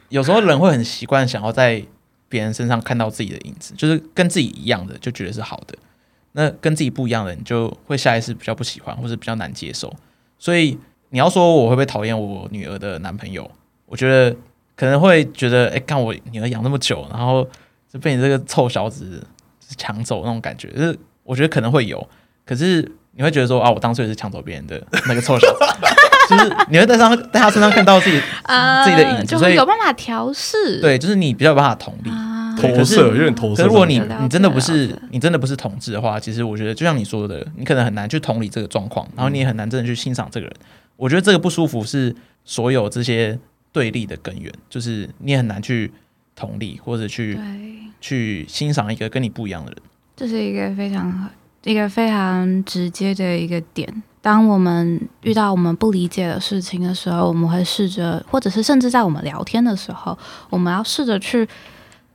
[0.10, 1.84] 有时候人会很习惯想要在
[2.28, 5.76] 别人身上看到自己的影子，就是跟自己一样的就觉得是好的。
[6.34, 9.92] 那跟自己不一样的，你就会下意识比较不喜欢，或者比较难接受。
[10.38, 10.78] 所以
[11.10, 13.50] 你要说我会不会讨厌我女儿的男朋友？
[13.86, 14.36] 我觉得。
[14.76, 17.46] 可能会觉得，哎、看我女儿养那么久，然后
[17.92, 19.22] 就被你这个臭小子
[19.76, 20.98] 抢走那种感觉，就是
[21.30, 22.06] 我觉得可能会有。
[22.44, 25.60] 可是你会觉得说，啊，我当初也是抢走别人的那个臭小子，
[26.28, 30.82] 就是你会在上在他身上看到自己、呃、自己的影子，所以有办法调试。
[30.82, 33.62] 对，就是你比较有办法同理，啊、投射有点投射。
[33.62, 40.56] 可如果你你真的不是你真的不是同志的话，其实我觉得就像你说的，你可能很难去同理这个状况，然后你也很难真的去欣赏这个人。
[40.98, 43.40] 我觉得这个不舒服是所有这些。
[43.72, 45.92] 对立的根源就是你也很难去
[46.36, 47.38] 同理或者去
[48.02, 49.80] 去欣赏一个跟你不一样的人，
[50.20, 51.30] 这是一个非常
[51.64, 54.04] 一个非常直接的一个点。
[54.22, 60.18] 当我们遇到我们不理解的事情的时候，我们会试着，或者是甚至在我们聊天的时候，
[60.50, 61.48] 我们要试着去。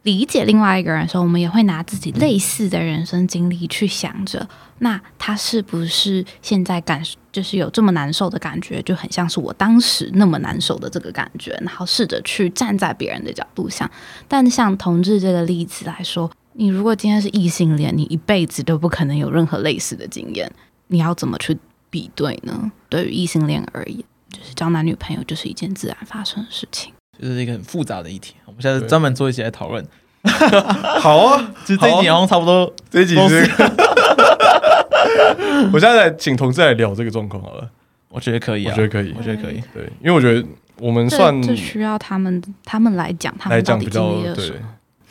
[0.03, 4.47] 理解另外一个人的时候，我们也会拿自己类似的人生经历去想着，
[4.81, 13.91] 那他是不是现在感就是有这么难受的感觉，就很像是我当时那么难受的这个感觉，然后试着去站在别人的角度想。
[14.29, 20.51] 但像同志这个例子来说，你如果今天是异性恋，你一辈子都不可能有任何类似的经验，
[20.87, 21.57] 你要怎么去
[21.91, 22.71] 比对呢？
[22.89, 23.99] 对于异性恋而言，
[24.31, 26.93] 就是交男女朋友就是一件自然发生的事情。
[27.21, 29.85] 就是一个很复杂的议题，我们现在专门做一起来讨论。
[31.01, 33.51] 好啊， 就这一集好像差不多，这一集是。
[35.73, 37.69] 我现在来请同志来聊这个状况好了，
[38.09, 40.47] 我觉得可以啊，我觉得可以，我觉得可以，对，因为我觉得
[40.79, 44.59] 我们算这需要他们他们来讲，他们到底经历了什么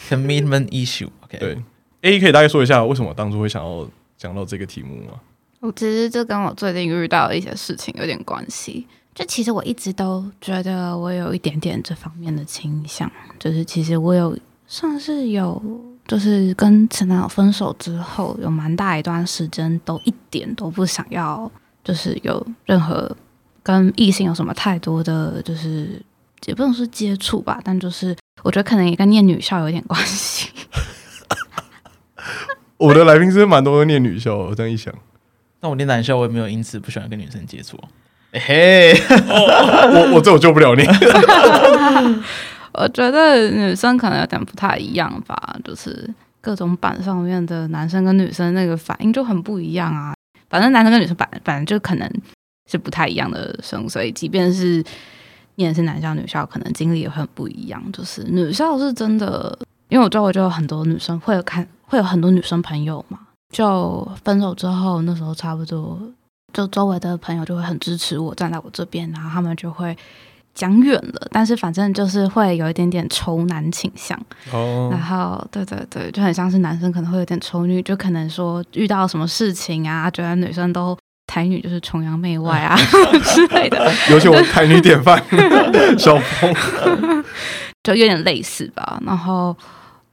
[0.09, 1.57] 对 commitment issue，OK，对
[2.01, 3.87] ，A 可以大概说一下为什么当初会想要
[4.17, 5.13] 讲到这个题目吗？
[5.59, 8.85] 我其实这跟我最近遇到的一些事情有点关系。
[9.15, 14.35] 就其实我一直都觉得我有一点点这方面的倾向，就是其实我有
[14.65, 15.61] 算是有，
[16.07, 21.49] 就是跟前男友分手之后，有蛮大一段时间都一点都不想要，
[21.83, 23.15] 就是有任何
[23.61, 26.01] 跟异性有什么太多的，就是
[26.45, 30.49] 也不能说接触吧，但就是我觉得可能也跟念女校有点关系。
[32.77, 34.93] 我的来宾是蛮多都念女校，我这样一想，
[35.61, 37.79] 那我念男校，我也没有因此不喜欢跟女生接触。
[38.33, 40.83] 嘿、hey, 我我这我救不了你。
[42.73, 46.09] 我觉得女生可能有点不太一样吧，就是
[46.41, 50.15] 各种版上面的男生跟女生那个反应就很不一样啊。
[50.49, 52.11] 反正男生跟女生版反正就可能
[52.69, 54.83] 是不太一样的生，所以即便是
[55.55, 57.81] 念的是男校女校，可能经历也很不一样。
[57.91, 59.57] 就是女校是真的，
[59.89, 63.19] 因为我周围就有很多女生会有看，会有很多女生朋友嘛。
[63.51, 65.99] 就分手之后，那时候差不多。
[66.51, 69.97] 就周围的朋友就会很支持我，站在我这边，然后他们就会
[70.53, 74.19] 讲远了，但是反正就是会有一点点仇男倾向。
[74.51, 74.89] 哦。
[74.91, 80.95] 然后，对对对，就很像是男生可能会有点仇女，就可能说遇到什么事情啊，觉得女生都
[81.33, 82.77] 台女就是崇洋媚外啊
[83.33, 83.91] 之类的。
[84.11, 85.19] 尤其我台女典范
[85.97, 86.53] 小峰，
[87.81, 89.01] 就有点类似吧。
[89.03, 89.55] 然后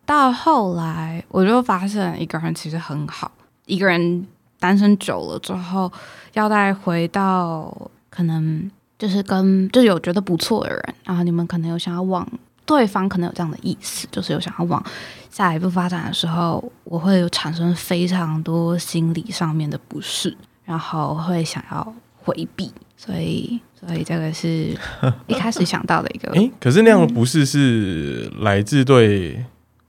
[0.06, 3.30] 到后来，我就发现一个人其实很好，
[3.66, 4.26] 一个人。
[4.62, 5.90] 单身久了之后，
[6.34, 7.74] 要再回到
[8.10, 12.28] 可能就是跟就是有觉得不错的人，然后你们可能有想要往
[12.66, 14.84] 对方可能有这样的意思，就是有想要往
[15.30, 20.36] 下一步发展的时候，我会有产生非常多心理上面的不适，
[20.70, 24.72] 然后会想要回避，所以所以这个是
[25.26, 26.30] 一开始想到的一个。
[26.34, 29.44] 诶，可是那样的不适是来自对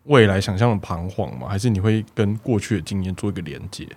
[0.06, 1.48] 未来想象的彷徨吗？
[1.48, 3.88] 还是你会跟过去的经验做一个连接？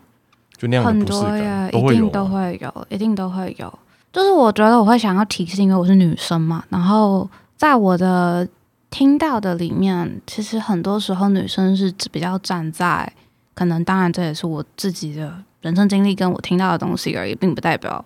[0.59, 3.79] 就那样很多呀，一定都会有，一定都会有。
[4.13, 6.63] 就是我觉得我会想要提示，因为我是女生嘛。
[6.69, 7.27] 然后
[7.57, 8.47] 在我的
[8.91, 13.11] 听到的里面，其实很多时候女生是比较站在，
[13.55, 18.05] 可能当然这也是我自己的人生经历跟我听到的东西而已，并不代表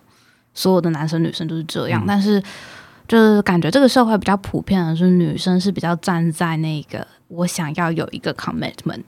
[0.55, 2.03] 所有的男生女生都是这样。
[2.05, 2.43] 嗯、但是
[3.07, 9.03] 就是感觉这个社会比较普遍的是，女生是比较站在那个我想要有一个 commitment。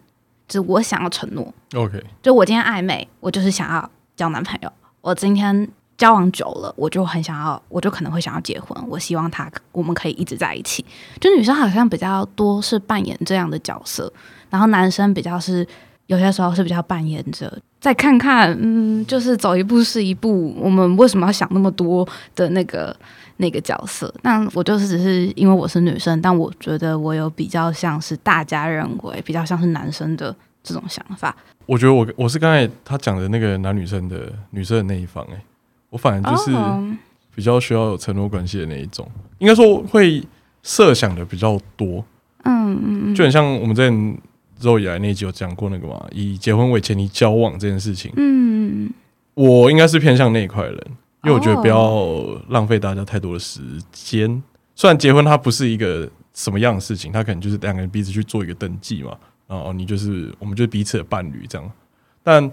[0.49, 4.73] 就我想要承诺，OK，就我今天暧昧，我就是想要交男朋友。
[5.01, 8.77] 我今天交往久了，我就很想要，我就可能会想要结婚。
[8.89, 10.85] 我希望他我们可以一直在一起。
[11.21, 14.13] 就女生好像比较多是扮演这样的角色，
[14.49, 15.65] 然后男生比较是
[16.11, 20.53] 有些时候是比较扮演者再看看，嗯，就是走一步是一步。
[20.59, 22.95] 我们为什么要想那么多的那个
[23.37, 24.13] 那个角色？
[24.23, 30.35] 那我就是只是因为我是女生，但我觉得我有比较像是大家认为比较像是男生的
[30.65, 31.33] 这种想法。
[31.67, 35.43] 我觉得我我是刚才他讲的那个男女生的女生的那一方，欸，哎。
[35.91, 36.53] 我反而就是
[37.35, 39.09] 比较需要有承诺关系的那一种，
[39.39, 40.23] 应该说会
[40.63, 42.05] 设想的比较多，
[42.45, 44.19] 嗯嗯，就很像我们之前
[44.61, 48.93] 肉以来那一集有讲过那个嘛，以结婚为前提交往这件事情，嗯，
[49.35, 50.87] 我应该是偏向那一块人，
[51.25, 53.61] 因为我觉得不要浪费大家太多的时
[53.93, 54.43] 间。
[54.75, 61.71] 虽然结婚它不是一个什么样的事情，它可能就是两个人彼此去做一个登记嘛，然后你就是我们就是彼此的伴侣这样，
[62.23, 62.51] 但。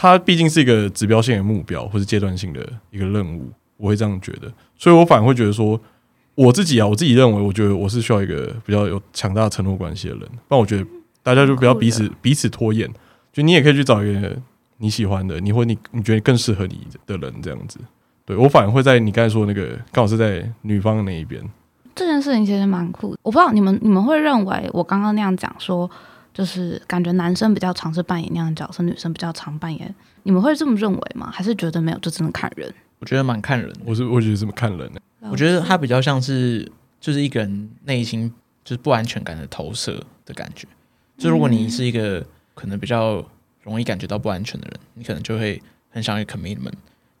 [0.00, 2.60] 它毕竟是一个指标性的目标，或是阶段性的
[2.92, 4.42] 一个任务，我会这样觉得，
[4.76, 5.80] 所以我反而会觉得说，
[6.36, 10.86] 我自己啊，我自己认为，我觉得我是需要一个比较有强大的承诺关系的人，不然我觉得
[11.28, 12.88] 大家就不要彼此彼此拖延，
[13.32, 14.36] 就你也可以去找一个
[14.78, 17.78] 你喜欢的，你或你你觉得更适合你的人这样子。
[18.24, 21.42] 对，我反而会在你刚才说的那个，刚好是在女方的那一边。
[21.94, 25.90] 这件事情其实蛮酷的，我不知道你们你们会认为我刚刚那样讲说。
[26.34, 29.92] 就是感觉男生比较尝试扮演那样的角色，女生比较常扮演。
[30.22, 31.28] 你们会这么认为吗？
[31.32, 31.98] 还是觉得没有？
[31.98, 32.72] 就只能看人？
[33.00, 33.72] 我觉得蛮看人。
[33.84, 35.00] 我是我觉得这么看人呢？
[35.32, 36.70] 我觉得他比较像是
[37.00, 40.68] 就是一个人内心就是不安全感的投射的感觉。
[41.18, 43.22] 就如果你是一个可能比较
[43.64, 45.60] 容易感觉到不安全的人，你可能就会
[45.90, 46.72] 很想要 commitment，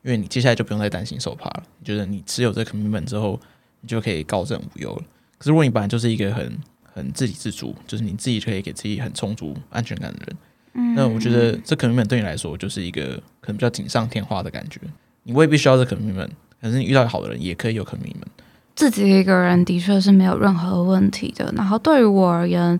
[0.02, 1.62] 因为你接下来就不用再担心受怕了。
[1.80, 3.38] 你觉得你持有这个 commitment 之后，
[3.80, 5.02] 你就可以高枕无忧了。
[5.36, 10.36] 可是如果你本来就是一个很很自给自足，就是你自己可以给自己很充足安全感的人。
[10.74, 14.80] 嗯，那我觉得这 commitment 对你来说就是一个可能比较锦上添花的感觉。
[15.24, 16.30] 你未必需要这 commitment，
[16.60, 18.30] 可是你遇到好的人也可以有 commitment。
[18.74, 21.52] 自己一个人的确是没有任何问题的。
[21.56, 22.78] 然后对于我而言，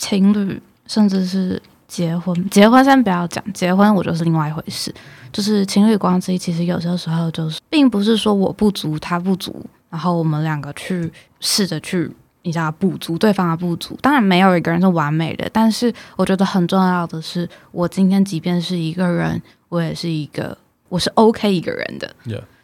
[0.00, 4.92] 情侣甚至是结婚，结婚先不要讲，结婚我就是另外一回事。
[5.30, 12.10] 就是情侣关系，其实有些时候就是，并不是说我不足，他不足，然后我们两个去试着去。
[12.42, 20.56] 你知道补足对方的不足，当然没有一个人是完美的，但是我觉得很重要的是，我今天即便是一个人，我也是一个
[20.88, 22.10] 我是 OK 一个人的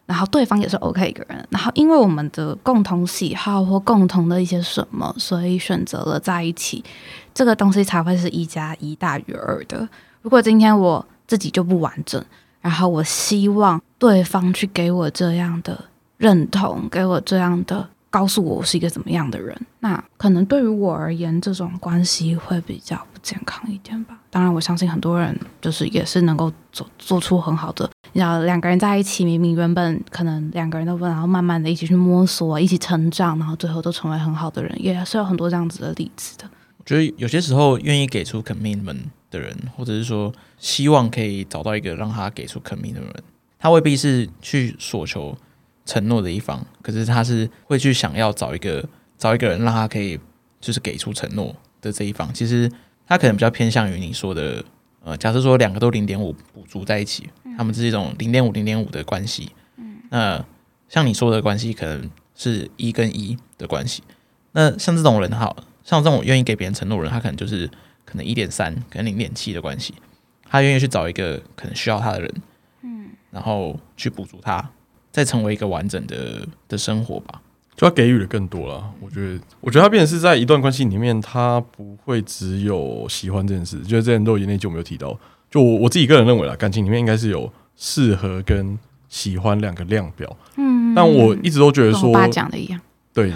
[0.06, 6.84] 然后对方也是 OK 一个人，然后因为我们的共同喜好或共同的一些什么，所以选择了在一起，
[7.34, 9.88] 这个东西才会是一加一大于二的。
[10.22, 12.24] 如果今天我自己就不完整，
[12.60, 15.84] 然后我希望对方去给我这样的
[16.16, 17.88] 认同，给我这样的。
[18.08, 22.96] 告诉我我是一个怎么样的人，那可能对于我而言，这种关系会比较
[23.26, 24.16] 健康一点吧。
[24.30, 27.90] 当然，我相信很多人就是也是能够做做出很好的。
[28.12, 36.48] 你知道，两个人在一起，明明原本可能两个人都不，然后慢慢的一起去摸索，一起成长，然后最后都成为很好的人，也是有很多这样子的例子的。
[36.78, 43.24] 我觉得有些时候愿意给出 commitment 的人，或者是说希望可以找到一个让他给出 commitment 的人，
[43.58, 45.36] 他未必是去索求。
[45.88, 48.84] 承诺的一方，可是他是会去想要找一个
[49.16, 50.18] 找一个人，让他可以
[50.60, 52.28] 就是给出承诺的这一方。
[52.34, 52.68] 其实
[53.06, 54.64] 他可能比较偏向于你说的，
[55.02, 59.52] 呃，假设说两个都零点五补足在一起，他们是一种零点五零点五的关系。
[59.76, 60.44] 嗯，那
[60.88, 64.02] 像你说的关系，可能是一跟一的关系。
[64.52, 67.68] 那像这种人，好像这种愿意给别人承诺的人，他可能就是
[68.04, 69.94] 可能一点三，可能零点七的关系。
[70.48, 72.34] 他愿意去找一个可能需要他的人，
[72.82, 74.70] 嗯，然后去补足他。
[75.12, 77.40] 再成为一个完整的的生活吧，
[77.76, 78.82] 就他给予的更多了。
[79.00, 83.78] 我觉得，我觉得他变成是在一段关系里面，他不会只有喜欢这件事。
[83.80, 85.18] 就是之前都有那集我没有提到，
[85.50, 90.34] 就我我自己个人认为啦，感情里面应该是有适合跟喜欢两个量表。
[90.56, 92.80] 嗯，但我一直都觉得说，爸讲的一样，
[93.12, 93.30] 对，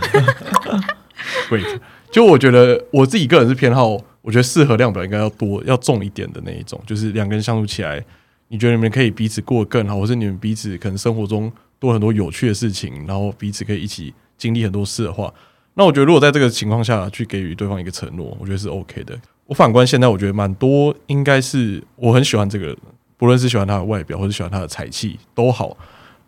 [1.51, 1.62] 对，
[2.11, 3.88] 就我觉得我自己个人是偏好，
[4.22, 8.03] 我觉得适合量表应该要多要重一点的那一种，就是两个人相处起来，
[8.49, 11.53] 你觉得你们可以彼此过得更好，或是你们彼此可能生活中。
[11.78, 15.32] 多很多有趣的事情，然后彼此可以一起经历很多事的话，
[15.74, 19.16] 那我觉得如果在这个情况下去给予对方一个承诺，我觉得是 OK 的。
[19.45, 22.76] 我反观现在，我觉得蛮多应该是我很喜欢这个人，
[23.18, 25.76] 不论是喜欢他的外表，或者喜欢他的才气都好，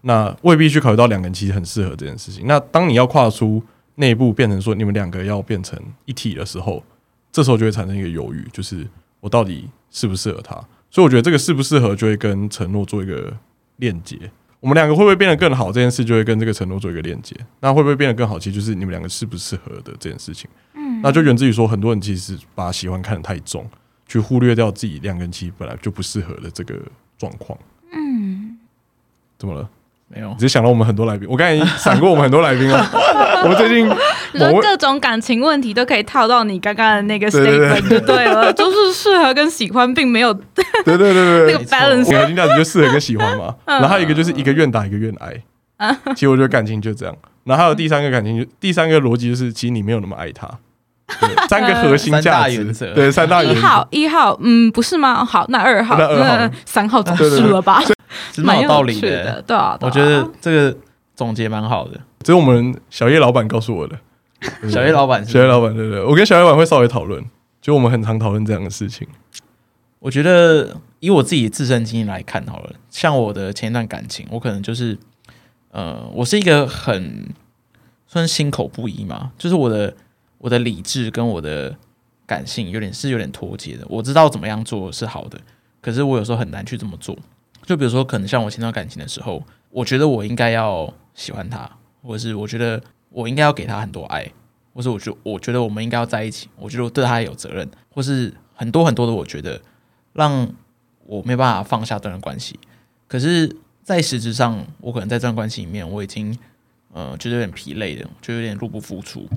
[0.02, 2.46] 那未必去考虑到两个人其实很适合这件事情。
[2.46, 3.62] 那当你要跨出
[3.94, 6.84] 那一步，变成说你们两个要变成一体的时候，
[7.30, 8.86] 这时候就会产生一个犹豫，就是
[9.20, 10.54] 我到底适不适合他？
[10.90, 13.32] 所以我觉得这个适不适合就会跟承诺做一个
[13.76, 14.18] 链接。
[14.62, 15.72] 我们两个会不会变得更好？
[15.72, 17.34] 这件事就会跟这个承诺做一个链接。
[17.58, 18.38] 那会不会变得更好？
[18.38, 20.48] 其实就是你们两个适不适合的这件事情。
[20.74, 23.68] 嗯，那就源自于说，很多人其实把喜欢看得太重，
[24.06, 26.80] 去忽略掉自己两个人其实本来就不适合的这个
[27.18, 27.58] 状况。
[27.92, 28.56] 嗯，
[29.36, 29.68] 怎么了？
[30.14, 32.86] 没有，只是想到我们很多来宾，我刚才已经闪过我们很多来宾了。
[33.42, 33.88] 我们最近
[34.34, 43.54] 某各种感情问题都可以套到你刚刚的那个 statement 就对了， 就是适合跟喜欢并没有对对对对对 那个 balance，核心价值就适合跟喜欢嘛。
[43.64, 45.34] 然后还有一个就是一个愿打一个愿挨。
[46.14, 47.14] 其实我觉得感情就这样。
[47.44, 50.48] 然后还有第三个感情，就第三个逻辑就是，其实你没有那么爱他。
[51.48, 53.58] 三个核心价值，对三大原则。
[53.58, 55.24] 一号一号，嗯，不是吗？
[55.24, 57.82] 好，那二号，那二号，三号总是了吧？
[58.32, 59.78] 是蛮有道理的，对啊。
[59.80, 60.76] 我觉得这个
[61.14, 63.98] 总结蛮好的，这是我们小叶老板告诉我的。
[64.70, 67.24] 小叶老板， 小叶老板，对对，我跟小叶老板会稍微讨论，
[67.60, 69.06] 就我们很常讨论这样的事情。
[69.98, 74.98] 我觉得以我自己自身经验来看好了，像我的前一段感情，我可能就是，
[75.70, 77.28] 呃，我是一个很
[78.06, 79.94] 算心口不一嘛，就是我的。
[80.42, 81.72] 我的理智跟我的
[82.26, 83.86] 感性有点是有点脱节的。
[83.88, 85.38] 我知道怎么样做是好的，
[85.80, 87.16] 可是我有时候很难去这么做。
[87.64, 91.70] 就比如说，可能像我前段感情的时候，我觉得我应该要喜欢他，
[92.02, 94.30] 或者是我觉得我应该要给他很多爱，
[94.74, 99.60] 或是我觉我觉得我们应该要在一起，我觉得我对他有责任，或是很多很多的，我觉得
[100.12, 100.52] 让
[101.06, 102.58] 我没办法放下这段关系。
[103.06, 106.36] 可是，在实质上，我可能在这段关系里面，我已经
[106.92, 109.28] 呃觉得有点疲累的，就有点入不敷出。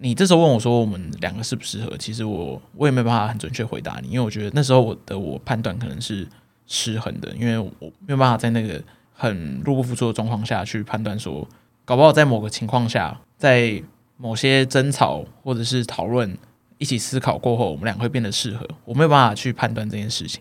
[0.00, 1.96] 你这时候问我说我们两个适不适合？
[1.98, 6.24] 其实我我也没办法很准确回答你，因为我觉得那时候我的我判断可能是
[6.68, 8.80] 失衡的，因为我没有办法在那个
[9.12, 11.44] 很入不敷出的状况下去判断说，
[11.84, 13.82] 搞不好在某个情况下，在
[14.16, 16.38] 某些争吵或者是讨论、
[16.78, 18.64] 一起思考过后，我们两个会变得适合。
[18.84, 20.40] 我没有办法去判断这件事情。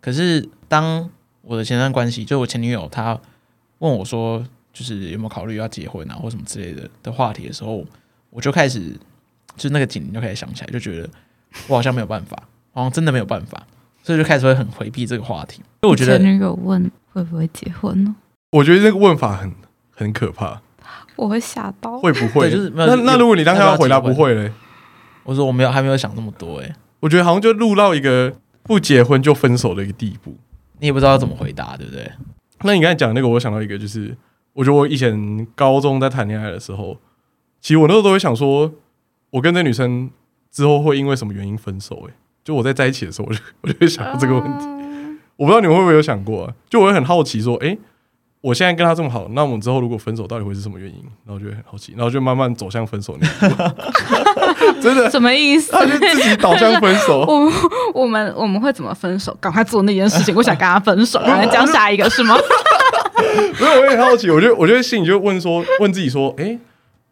[0.00, 1.10] 可是当
[1.40, 3.18] 我的前段关系，就我前女友，她
[3.78, 7.84] 问我说，就是有没有考虑要结婚啊，或什么之类的的话题的时候。
[8.34, 8.98] 我就开始，
[9.58, 11.10] 就那个警铃就开始想起来，就觉得
[11.68, 13.66] 我好像没有办法，好像真的没有办法，
[14.02, 15.62] 所以就开始会很回避这个话题。
[15.82, 18.14] 因为我觉得前女友问会不会结婚呢？
[18.50, 19.52] 我觉得这个问法很
[19.94, 20.60] 很可怕，
[21.16, 21.98] 我会吓到。
[21.98, 22.50] 会不会？
[22.50, 24.52] 就是那那如果你当下要回答不会嘞？
[25.24, 26.74] 我说我没有，还没有想那么多哎。
[27.00, 30.36] 我觉得好像就录到一个不结婚就分手的一个地步，
[30.80, 32.10] 你也不知道要怎么回答，对不对？
[32.62, 34.16] 那你刚才讲那个，我想到一个，就是
[34.52, 36.98] 我觉得我以前高中在谈恋爱的时候。
[37.60, 38.72] 其实我那时候都会想说，
[39.30, 40.10] 我跟这女生
[40.50, 42.08] 之后会因为什么原因分手？
[42.08, 42.12] 哎，
[42.44, 44.66] 就我在在一起的时候，我就 我就会想到这个问题。
[45.36, 46.52] 我不知道你们会不会有想过啊？
[46.68, 47.76] 就我会很好奇说，哎，
[48.40, 51.02] 我现在跟他这么好，那我们之后如果分手，到底会是什么原因？
[51.24, 53.62] 然后就会很好奇，然后就慢慢走向分手那一步。
[54.82, 55.10] 真的？
[55.10, 55.72] 什么意思？
[55.72, 57.20] 他就自己导向分手。
[57.26, 57.50] 我
[57.94, 59.36] 我们我们会怎么分手？
[59.40, 60.34] 赶快做那件事情。
[60.34, 62.36] 我想跟他分手，然后讲下一个是吗？
[63.54, 66.58] 所以我也很好奇，我觉得我觉得心里就问说，问自己说，哎。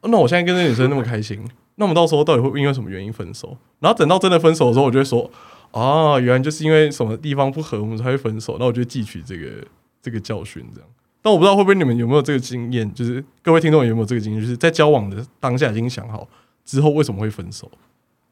[0.02, 1.38] 那我现在跟这女生那么开心，
[1.80, 3.56] 那我们到时候到底会因为什么原因分手？
[3.78, 5.30] 然后等到真的分手的时候，我就会说，
[5.70, 8.58] 啊，原来就是因为什么地方不合，我们才会分手。
[8.60, 9.66] 那我就汲取这个
[10.02, 10.90] 这个教训，这样。
[11.22, 16.28] 但我不知道会不会你们有没有这个经验，就是各位听众有没有这个经验，就是在交往的当下已经想好
[16.66, 17.70] 之后为什么会分手？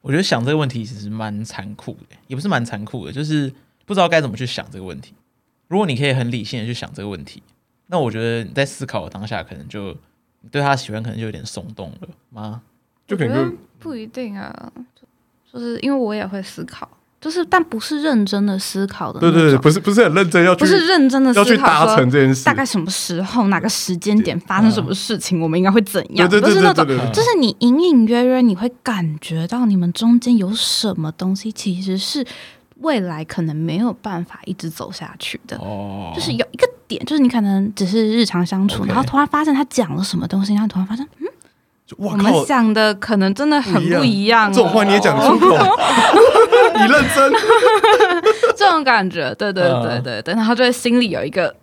[0.01, 3.51] 我觉得想这个问题其实蛮残酷的，也不是蛮残酷的，就是
[3.87, 5.15] 不知道该怎么去想这个问题。
[5.67, 7.41] 如果你可以很理性的去想这个问题，
[7.87, 9.97] 那我觉得你在思考的当下可能就。
[10.49, 12.61] 对他喜欢可能就有点松动了吗？
[13.09, 14.71] 就可能不一定啊，
[15.51, 16.87] 就是因为我也会思考，
[17.19, 19.19] 就是但不是认真的思考的。
[19.19, 22.45] 对对对，不是不是很认真要去，不是认真的思考要去达成这件事。
[22.45, 26.29] 大概什么时候、哪个时间点发生什么事情，我们应该会怎样？
[26.29, 32.25] 对对对，不是那种，就是你隐隐约约你会感觉到你们中间有什么东西，其实是。
[32.81, 41.27] 未来可能没有办法一直走下去的，哦、就是有一个点，就是你可能只是日常相处然后突然发现他讲了什么东西，然后突然发现，嗯，
[41.97, 44.51] 我们想的可能真的很不一样。
[44.51, 45.57] 这种话你也讲出口，
[46.75, 47.33] 你认真，
[48.55, 51.55] 这种感觉，对对对对对，然后就会心里有一个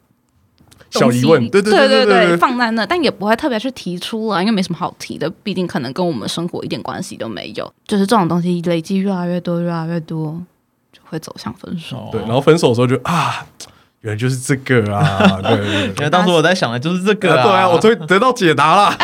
[0.90, 7.72] 小疑问，对对对对对，放在那，但也不会特别去提出了，因为没什么好提的，毕竟可能跟我们生活一点关系都没有。
[7.86, 10.40] 就是这种东西累积越来越多，越来越多。
[10.92, 13.44] 就会走向分手，对，然后分手的时候就啊，
[14.00, 15.52] 原来就是这个啊，对，
[15.88, 18.96] 因为 当时我在想的就是这个， 对啊，我终于得到解答了。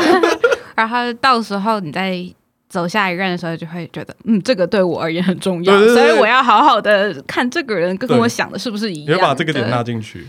[0.74, 2.24] 然后到时候你再
[2.68, 10.26] 走下一任的时候，就会觉得，嗯，这个对我而言很重要，所以我要好好的看这个人跟我想的是不是一样，你要把这个点纳进去，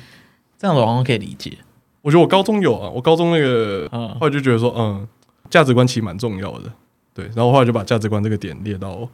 [0.60, 1.58] 这样子我好像可以理解。
[2.02, 3.88] 我觉得我高中有啊，我高中那个
[4.20, 5.08] 后来就觉得说，嗯，
[5.50, 6.72] 价值观其实蛮重要的，
[7.14, 9.08] 对，然后后来就把价值观这个点列到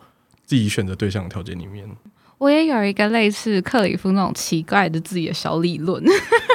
[0.43, 1.88] 自己选择对象的条件里面。
[2.39, 6.01] 我也有一个类似克里夫那种奇怪的自己的小理论，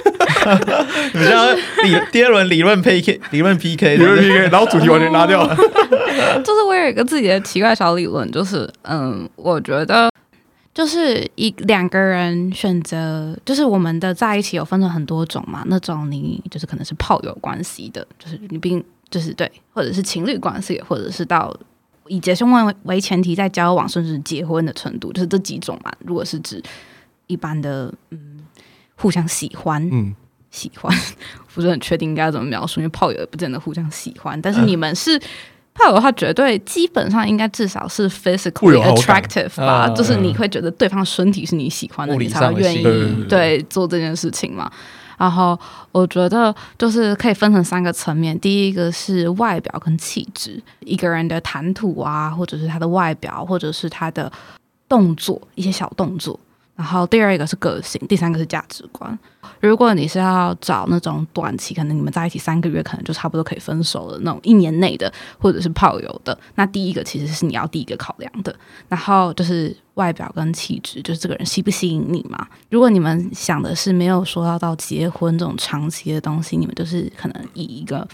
[1.15, 5.57] 你像理第二轮理论 PK，理论 PK，理论 PK，然后主题完全拉掉了。
[6.45, 10.11] 就是我有一个自己的奇怪小理论，就是嗯，我觉得
[10.73, 15.63] 就是一两个人选择，就是我们的在一起有分成很多种嘛。
[15.67, 21.55] 那种你就是可能是炮友关系的，就是你并就是对，或者是情侣关系，或者是到
[22.09, 25.93] 以结婚为为前提在交往甚至结婚的程度，就是这几种嘛。
[26.01, 26.63] 如果是指
[27.27, 28.34] 一般的，嗯，
[28.97, 30.15] 互相喜欢，嗯，
[30.51, 30.97] 喜欢，
[31.55, 35.21] 不是很确定应该怎么描述，因为炮友也不见得互相喜欢，但是你们是。
[35.77, 42.85] 炮友的话，绝对基本上应该至少是 physically attractive 吧，就是你会觉得对方身体是你喜欢的，你才会愿意
[43.29, 44.71] 对做这件事情嘛。
[45.19, 45.59] 然后
[45.91, 54.31] 我觉得就是可以分成三个层面，第一个是外表跟气质，一个人的谈吐啊，或者是他的外表，或者是他的
[54.89, 56.39] 动作，一些小动作。
[56.77, 59.17] 然后第二个是个性，第三个是价值观。
[59.61, 68.55] 如果你是要找那种短期，可能你们在一起三个月，可能就差不多可以分手的那种一年内的，或者是炮友的，那第一个其实是你要第一个考量的。
[68.89, 72.45] 然后就是外表跟气质，就是这个人吸不吸引你嘛？
[72.71, 78.07] 如果你们想的是没有说要到结婚这种长期的东西，你们就是可能以一个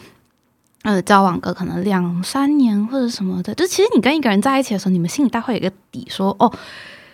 [0.82, 6.52] 呃交往个可能两三年或者什么的，就其实你跟一个人在一起的时候，你们心里大概有一个底，说哦，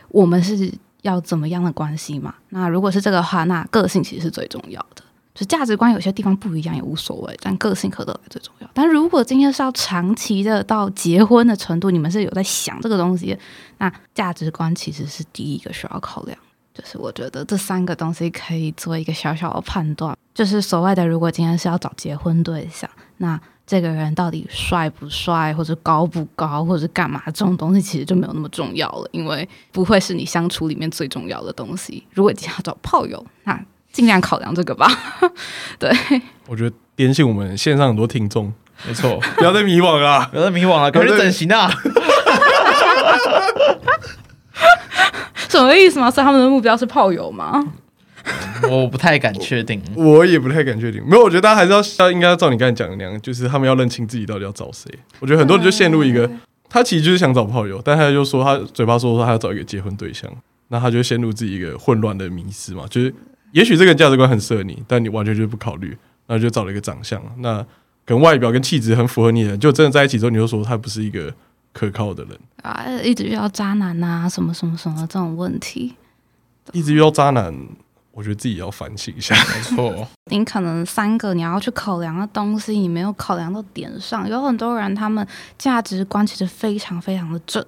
[0.08, 0.72] 我们是。
[1.02, 2.34] 要怎么样的关系嘛？
[2.48, 5.02] 那如果是这个话，那个性其实是最重要的。
[5.34, 8.70] 就价值观有些地方不一样也无所谓，但个性可得来最重要。
[8.72, 13.38] 但如果今天是要长期的到结婚的程度，你们是有在想这个东西，
[13.76, 16.38] 那价值观其实是第一个需要考量。
[16.72, 20.16] 就是我觉得这三个东西可以做一个小小的判断。
[20.34, 22.88] 就是所谓的，如果今天是要找结婚对象，
[23.18, 23.38] 那。
[23.66, 27.20] 这个人到底帅不帅，或者高不高，或者干嘛？
[27.26, 32.06] 这种东西其实就没有那么重要了，因为不会是你相处里面最重要的东西。
[32.12, 33.60] 如果你要找炮友，那
[33.92, 34.86] 尽量考量这个吧。
[35.80, 35.90] 对，
[36.46, 38.52] 我觉得点醒我们线上很多听众，
[38.86, 41.68] 没错，不要再迷惘了，不要再迷惘了，赶紧整形啊！
[45.48, 46.10] 什么意思吗？
[46.10, 47.64] 所以他们的目标是炮友吗？
[48.70, 51.02] 我不太敢确定， 我也不太敢确定。
[51.06, 54.90] 没有，我觉得大家还是要要应该要照你刚才讲的那样，就是他们要认清自己到底要找谁。
[55.20, 56.30] 我觉得很多人就陷入一个，
[56.68, 60.30] 他其实就是想找炮友，但他就说他嘴巴说说他要找一个结婚对象，
[60.68, 62.84] 那他就陷入自己一个混乱的迷失嘛。
[62.88, 63.12] 就是
[63.52, 65.96] 也许这个价值观很适合你，但你完全就不考虑，
[66.26, 67.62] 那就找了一个长相，那
[68.04, 71.32] 可能外表跟气质很符合你的人，就真的在一起之后，你就说他不是一个
[71.72, 75.94] 可靠的人啊，一直遇到渣男啊，什么什么什么这种问题，
[76.72, 77.54] 一直遇到渣男。
[78.16, 80.08] 我觉得自己要反省一下，没错。
[80.32, 84.26] 你可能三个你要去考量的东西，你没有考量到点上。
[84.26, 85.24] 有很多人他们
[85.58, 87.62] 价值观其实非常非常的正，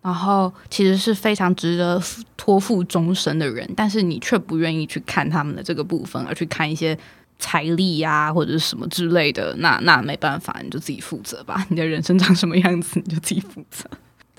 [0.00, 2.02] 然后其实是非常值得
[2.36, 6.98] 托付终身的人，但是你却不愿意去看他们的这个部分，而去看一些
[7.38, 9.54] 财力呀、啊、或者是什么之类的。
[9.58, 11.64] 那那没办法，你就自己负责吧。
[11.68, 13.88] 你的人生长什么样子，你就自己负责。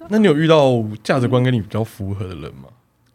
[0.09, 2.67] 那你有遇到价值观跟你比较符合的人吗？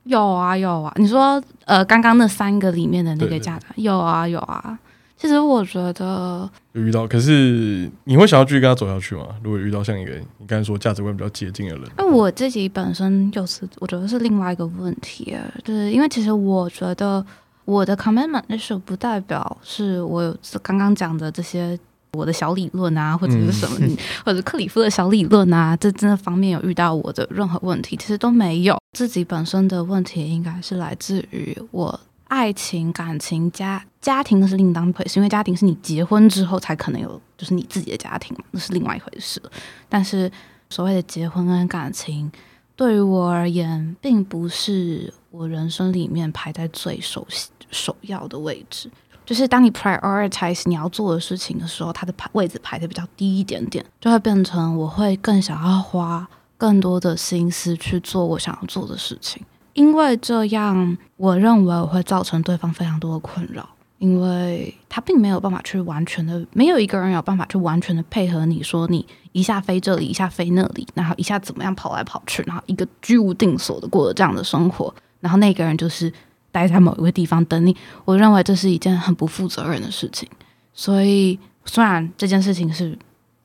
[0.09, 4.79] 有啊有啊，你说呃，刚刚那三个里面的那个家长，有啊有啊。
[5.19, 9.27] 其实我觉得有遇到，可是你会想要继续跟他走下去吗？
[9.43, 17.25] 如果遇到像一个你刚才说价值观比较接近的人，那我自己本身就是我觉得是另外一个问题，就是因为其实我觉得
[17.65, 21.79] 我的 commitment 那时候不代表是我有刚刚讲的这些。
[22.13, 28.77] 我的小理论啊，或者是什么，嗯、 或者克里夫的小理论啊，这这方面有遇到我的任何问题，其实都没有。
[28.97, 39.41] 自己本身的问题应该是来自于我爱情、感情、家家庭，那是另当一回事，因为家庭是你结婚之后才可能有，就是你自己的家庭嘛，那是另外一回事。
[39.89, 40.31] 但是
[40.71, 42.31] 所谓的结婚跟感情，
[42.75, 47.27] 对于我而言，并不是我人生里面排在最首
[47.71, 48.91] 首要的位置。
[49.29, 56.27] 就是当你 prioritize 你要做的事情的时候，它的排位置排的比较低一点点，就会变成我会更想要花
[56.57, 63.69] 更多的心思去做我想要做的事情，因为这样我认为我会造成对方非常多的困扰，
[63.99, 76.11] 因为他并没有办法去完全的，没有一个人有办法去完全的配合你说你一下飞这里，一下飞那里，然后一下怎么样跑来跑去，然后一个居无定所的过了这样的生活，然后那个人就是。
[76.51, 80.29] 待在某一个地方等你，我认为这是一件很不负责任的事情。
[80.73, 82.97] 所以，虽然这件事情是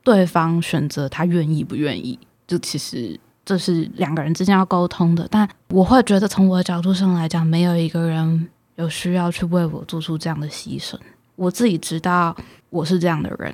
[0.03, 5.27] 对方选择他愿意不愿意，就其实这是两个人之间要沟通的。
[5.29, 10.95] 但我会觉得，从我的角度上来讲，没有一个人有需要去为我做出这样的牺牲。
[11.35, 12.35] 我自己知道
[12.69, 13.53] 我是这样的人，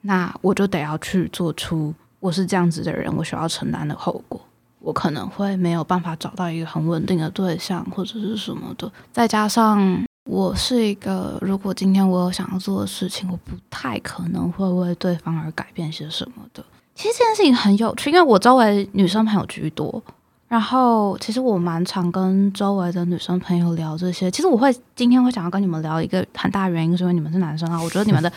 [0.00, 4.40] 那我就得要去做出我是这样子的人，我需要承担的后果。
[4.80, 8.90] 我可能会没有办法找到一个很稳定的对象，或者是什么的。
[9.12, 16.64] 再加上我是一个，如果今天我有想要做的事情，我不太可能会为对方而改变些什么的。
[16.94, 20.02] 其实这件事情很有趣，因为我周围女生朋友居多，
[20.48, 24.30] 然后其实我蛮常跟周围的女生朋友聊这些。
[24.30, 27.80] 其实我会今天会想要跟你们聊一个很大原因，是因为你们是男生啊。
[27.82, 28.30] 我觉得你们的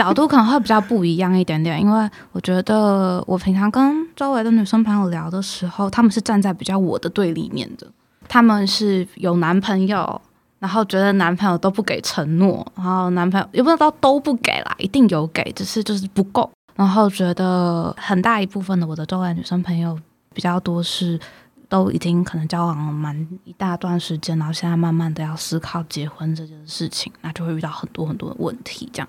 [0.00, 7.86] 角度可能会比较不一样一点点，因为我觉得我平常跟周围的女生朋友聊的时候，他们是站在比较我的对立面的。
[8.26, 10.18] 他们是有男朋友，
[10.58, 16.50] 然后觉得男朋友都不给承诺，然后男朋友也不知道都不给啦，一定有给，只是就是不够。
[16.76, 19.98] 然后觉得很大一部分的我的周围女生朋友
[20.32, 21.20] 比较多是。
[21.68, 28.90] 都已经可能交往了蛮一大段时间，然后现在慢慢的要思考结婚这件事情，那就会遇到很多很多的问题。
[28.92, 29.08] 这样，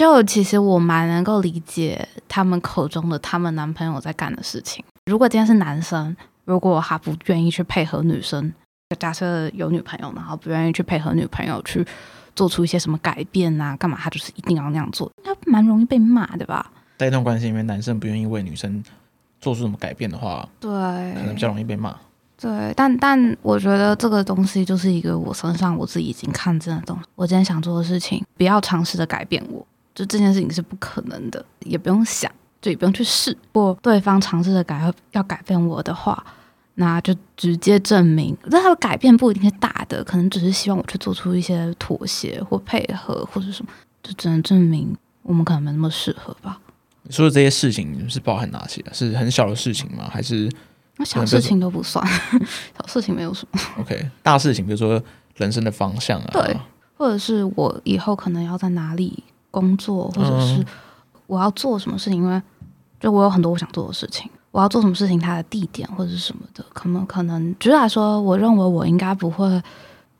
[0.00, 4.82] 就其实我蛮能够理解他们口中的他们男朋友在干的事情。
[5.04, 8.50] 如果今天是男生，如果他不愿意去配合女生，
[8.98, 11.86] 假设有女朋友，然后不愿意去配合女朋友去
[12.34, 16.72] 做出一些什么改变啊，干嘛他就是一定要那样做，那蛮容易被骂，的吧？
[16.96, 18.82] 在一段关系里面，男生不愿意为女生。
[19.38, 21.94] 做出什么改变的话，对，可能比较容易被骂。
[22.38, 27.02] 对，但但我觉得这个东西就是一个我身上我自己已经看见的东西。
[27.14, 32.30] 我今天想做的事情，不要尝试着改变我，就这件事情是不可能的，也不用想，
[32.60, 33.30] 就也不用去试。
[33.32, 36.24] 如果对方尝试着改要改变我的话，
[36.74, 43.70] 那就直接证明，那他的改变不一定是大的，可能只是希望我去做出一些妥协或配合或者什么，
[44.02, 46.58] 就只能证明我们可能没那么适合吧。
[47.02, 48.82] 你说的这些事情是包含哪些？
[48.92, 50.08] 是很小的事情吗？
[50.10, 50.50] 还是
[50.96, 52.06] 那小事情都不算，
[52.78, 53.60] 小事情没有什么。
[53.80, 55.02] OK，大事情比如说
[55.36, 56.56] 人生的方向啊，对，
[56.96, 60.64] 或者是我以后可能要在哪里工作，或者是
[61.26, 62.40] 我要做什么事情，因为
[62.98, 69.62] 就我有很多我想做的事情，我要做什么事情，它的地点或者是什么的，可能可能，举例来说，我认为我应该不会，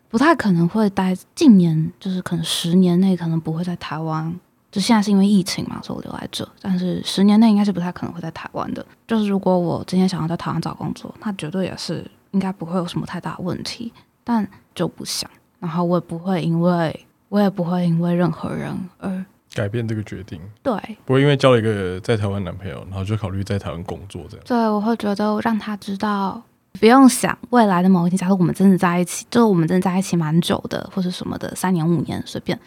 [0.09, 4.35] 不太可能会待近年，就是可能十年内可能不会在台湾。
[4.73, 6.49] 就现在是因为疫情嘛，所以我留在这。
[6.63, 8.87] 但是十年内应该是不太可能会在台湾的。
[9.05, 13.93] 就是如果我今天想要在台湾找工作，那绝对也是应该不会有什么太大问题。
[14.23, 15.29] 但就不想，
[15.59, 19.25] 然后我也不会因为，我也不会因为任何人而
[19.55, 20.39] 改变这个决定。
[20.63, 20.75] 对，
[21.07, 24.45] 不会因为交了一个在台湾男朋友，然后就考虑在台湾工作这样。
[24.47, 26.43] 对，我会觉得让他知道，
[26.79, 32.59] 不用想未来的某一天，假如我们真的在一起，就是我们真的在一起蛮久的，或者什么的，三年五年随便。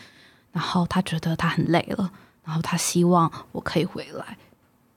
[0.51, 2.09] 然后他觉得他很累了，
[2.43, 4.37] 然后他希望我可以回来。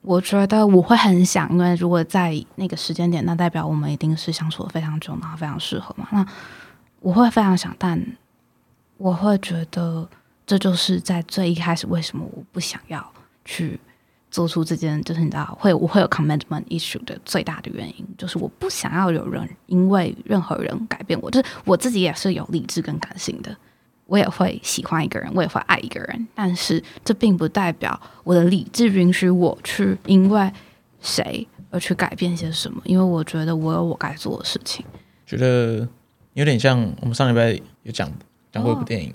[0.01, 6.07] 我觉得我会很想，因为如果在那个时间点，那代表我们一定是相处了非常久，然后非常适合嘛。
[6.11, 6.25] 那
[6.99, 7.99] 我会非常想，但
[8.97, 10.07] 我会觉得
[10.45, 13.13] 这就是在最一开始为什么我不想要
[13.45, 13.79] 去
[14.29, 23.55] 做出这件，就是你知道会我会有 commitment issue 的最大的原因，就是我不想要有人因为任何人改变我，就是我自己也是有理智跟感性的。
[24.05, 30.49] 我也会喜欢一个人，我也会爱一个人，但是这并不代表我的理智允许我去因为
[31.01, 32.81] 谁而去改变些什么。
[32.85, 34.85] 因为我觉得我有我该做的事情。
[35.25, 35.85] 觉得
[36.35, 38.09] 有点像我们上礼拜有讲
[38.57, 39.13] 讲过一部电影。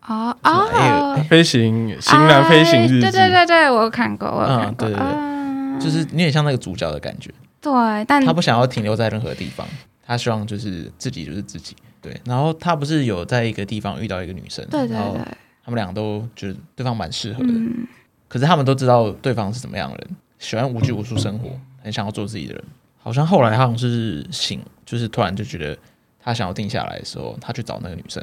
[0.00, 7.30] 啊啊，飞行型男飞行日记，对对对对，我有看过，我有看过，对对对，就是有点像那个主角的感觉。
[7.62, 7.72] 对，
[8.06, 9.66] 但他不想要停留在任何地方，
[10.06, 11.74] 他希望就是自己就是自己。
[12.02, 15.16] 对，然后他不是有在一个地方遇到一个女生，对对对，然后
[15.64, 17.86] 他们俩都觉得对方蛮适合的，嗯，
[18.28, 21.48] 可是他们都知道对方是怎么样的人，喜欢无拘无束生活，
[21.82, 22.62] 很想要做自己的人。
[23.02, 25.74] 好像后来他好像是醒，就是突然就觉得
[26.20, 28.22] 他想要定下来的时候，他去找那个女生，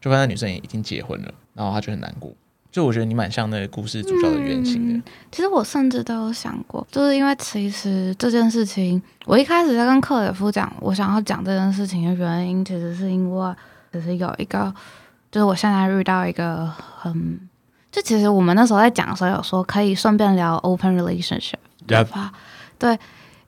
[0.00, 2.32] 就发现女生也已经结婚了，然后他就很难过。
[2.72, 5.10] 就我觉得你蛮像那个故事主角的原型的。
[5.32, 13.54] 其实我甚至都有想过，就是因为其实这件事情，我一开始在跟克里夫讲我想要讲这件事情的原因，其实是因为
[13.90, 14.72] 只是有一个，
[15.32, 17.40] 就是我现在遇到一个很，
[17.90, 21.54] 就其实我们那时候在讲的时候有说可以顺便聊 open relationship，
[21.88, 22.32] 对吧？
[22.78, 22.96] 对，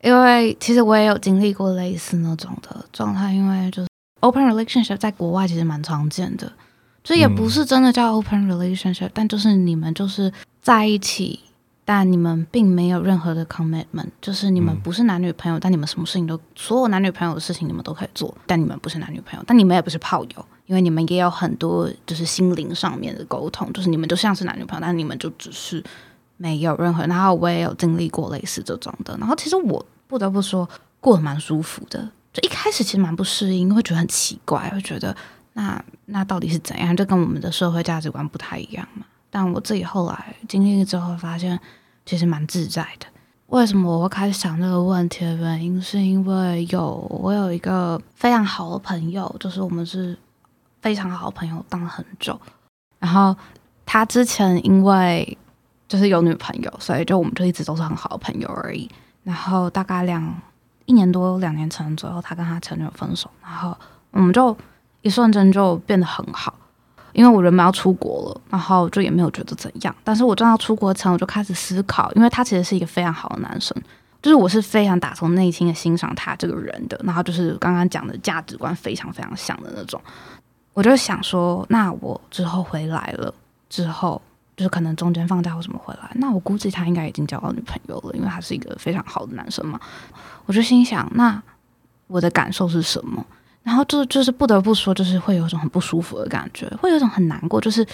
[0.01, 3.89] 因为其实我也有经历过类似那种的状态，因为就是
[4.23, 6.51] open relationship 在国外其实蛮常见的。
[7.05, 11.41] 这也不是真的叫 open relationship，嗯，但就是你们就是在一起，
[11.85, 25.83] 但你们并没有任何的 commitment，就是你们不是男女朋友，嗯，但你们什么事情都，所有男女朋友的事情你们都可以做，但你们不是男女朋友，但你们也不是炮友，因为你们也有很多就是心灵上面的沟通，就是你们就像是男女朋友，但你们就只是
[26.37, 27.05] 没有任何。
[27.07, 30.69] 然后我也有经历过类似这种的，然后其实我不得不说
[31.01, 35.15] 过得蛮舒服的，就一开始其实蛮不适应，会觉得很奇怪，会觉得。
[35.55, 36.97] 那那到底是怎样？
[36.97, 39.05] 就跟我们的社会价值观不太一样嘛。
[39.29, 41.61] 但我自己后来经历之后，发现
[42.07, 43.07] 其实蛮自在的。
[43.49, 50.17] 为什么我会开始想这个问题的原因，是因为有我有一个非常好的朋友，就是我们是
[50.81, 52.41] 非常好的朋友，当了很久。
[52.99, 53.37] 然后
[53.85, 55.37] 他之前因为
[55.87, 58.91] 就是有女朋友，所以就我们就一直都是很好的朋友而已。
[59.23, 60.35] 然后大概两。
[60.93, 63.75] 一年多两年前左右，他跟他前女友分手，然后
[64.11, 64.55] 我们就
[65.01, 66.55] 一瞬间就变得很好。
[67.15, 69.97] 因为我人们要出国了，然后就也没有觉得怎样。
[70.05, 73.75] 但是我正要出国前，我就开始思考，因为他其实是一个非常好的男生，
[74.21, 77.01] 就是我是非常打从内心的欣赏他这个人的。
[77.03, 79.99] 然后就是刚刚讲的价值观非常非常像的那种，
[80.75, 83.35] 我就想说，那我之后回来了
[83.71, 84.21] 之后，
[84.57, 89.81] 就是可能中间放假或什么回来，那我估计他应该已经交到女朋友了，因为他是一个非常好的男生嘛。
[90.47, 91.43] 我就心想，那
[92.07, 93.25] 我的感受是什么？
[93.63, 97.61] 然后就就是不得不说，就是会有一种很不舒服的感觉，会有一种很难过。
[97.61, 97.87] 就是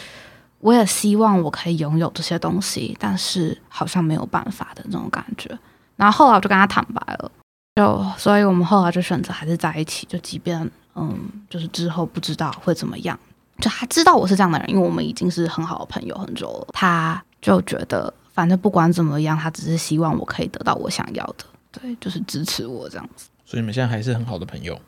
[0.61, 5.57] 我也希望我可以拥有这些东西，但是好像没有办法的那种感觉。
[5.97, 7.31] 然后后来我就跟他坦白了，
[7.77, 10.07] 就所以我们后来就选择还是在一起。
[10.09, 10.59] 就即便
[10.95, 11.17] 嗯，
[11.51, 13.19] 就是之后不知道会怎么样，
[13.61, 16.69] 就他知道我是这样的人，因为我们已经是很好的朋友很久了。
[16.73, 23.29] 他就觉得反正不管怎么样，他只是希望我可以得到我想要的，对，就是支持我这样子。
[23.45, 24.79] 所以你们现在还是很好的朋友。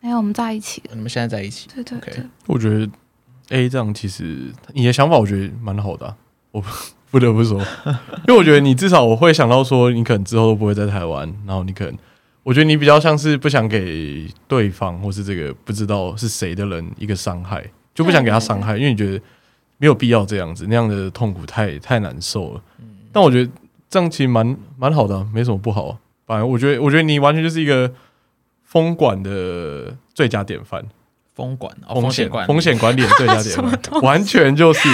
[0.00, 0.82] 没有，我们在一起。
[0.92, 1.68] 你们现在在一起？
[1.74, 2.14] 对对对。
[2.14, 2.26] Okay.
[2.46, 2.88] 我觉得
[3.50, 6.16] A 这样其实你的想法，我觉得蛮好的啊。
[6.52, 6.62] 我
[7.10, 7.60] 不得不说，
[8.26, 11.96] 因为我觉得你至少我会想到说，你可能之后都不会在台湾，然后你可能，
[12.42, 17.64] 我觉得你比较像是不想给对方或是这个不知道是谁的人一个伤害，
[17.96, 19.20] 就不想给他伤害，因为你觉得
[19.78, 22.62] 没有必要这样子，那样的痛苦太太难受了。
[23.10, 23.50] 但我觉得
[23.90, 25.98] 这样其实蛮蛮好的啊，没什么不好啊。
[26.24, 27.92] 反正我觉得，我觉得你完全就是一个。
[28.68, 30.84] 风管的最佳典范，
[31.32, 34.88] 风管风险风险管理的最佳典范， 完全就是，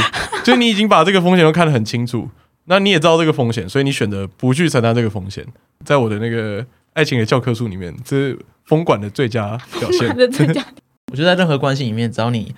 [0.44, 2.28] 就你已经把这个风险都看得很清楚，
[2.66, 5.44] 那你也知道这个风险，所以你选择不去承担这个风险。
[5.86, 10.06] 在我的那个爱情的教科书里面，这是风管的最佳表现。
[11.10, 12.54] 我觉得在任何关系里面，只要你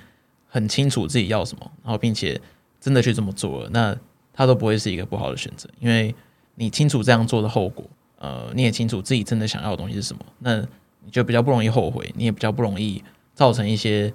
[0.54, 2.40] 很清楚自己要什么，然后并且
[2.80, 3.96] 真的去这么做了，那
[4.32, 6.14] 它都不会是一个不好的选择，因为
[6.54, 7.84] 你清楚这样做的后果，
[8.18, 10.64] 呃，你也清楚自己真的想要的东西是什么，那。
[11.06, 14.10] 你就比较不容易后悔，你也比较不容易造成一些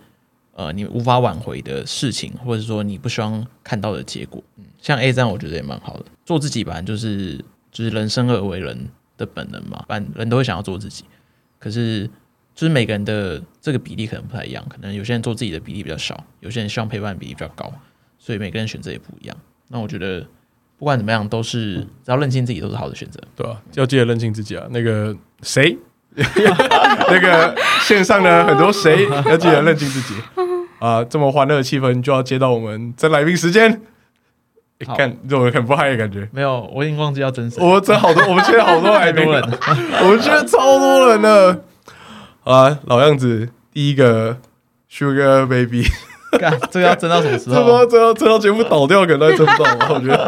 [0.54, 4.42] 呃你无法挽回的事情，或者说你不希望看到的结果。
[4.58, 6.06] 嗯，像 A 这样，我觉得也蛮好的。
[6.26, 7.38] 做自己吧，就是
[7.72, 11.06] 就是人生而为人的本能嘛，反正人都会想要做自己。
[11.60, 12.10] 可是
[12.60, 17.72] 就是每个人的这个比例可能不太一样，可能有些人做自己的比例比较少，有些人希望陪伴比例比较高，
[18.18, 19.38] 所以每个人选择也不一样。
[19.70, 20.28] 那我觉得
[20.78, 23.62] 不管怎么样，都是只要认清自己都是好的选择，对吧？
[23.76, 24.68] 要记得认清自己啊。
[24.72, 25.78] 那个谁？
[26.18, 30.16] 那个线上的，很多谁要记得认清自己
[30.80, 31.02] 啊！
[31.06, 33.82] 这么欢乐的气氛，就要接到我们真来宾时间。
[34.86, 36.28] 看这种很不嗨的感觉。
[36.34, 37.62] 没有，我已经忘记要真实。
[37.62, 39.42] 我真好多，我们现在好多来宾人，
[40.04, 41.64] 我们现在超多人了。
[42.50, 44.36] 啊，老样子，第一个
[44.92, 45.84] Sugar Baby，
[46.40, 47.56] 干这个要争到什么时候？
[47.56, 49.94] 争到争到争到节目倒掉，可能都争不到。
[49.94, 50.28] 我觉得。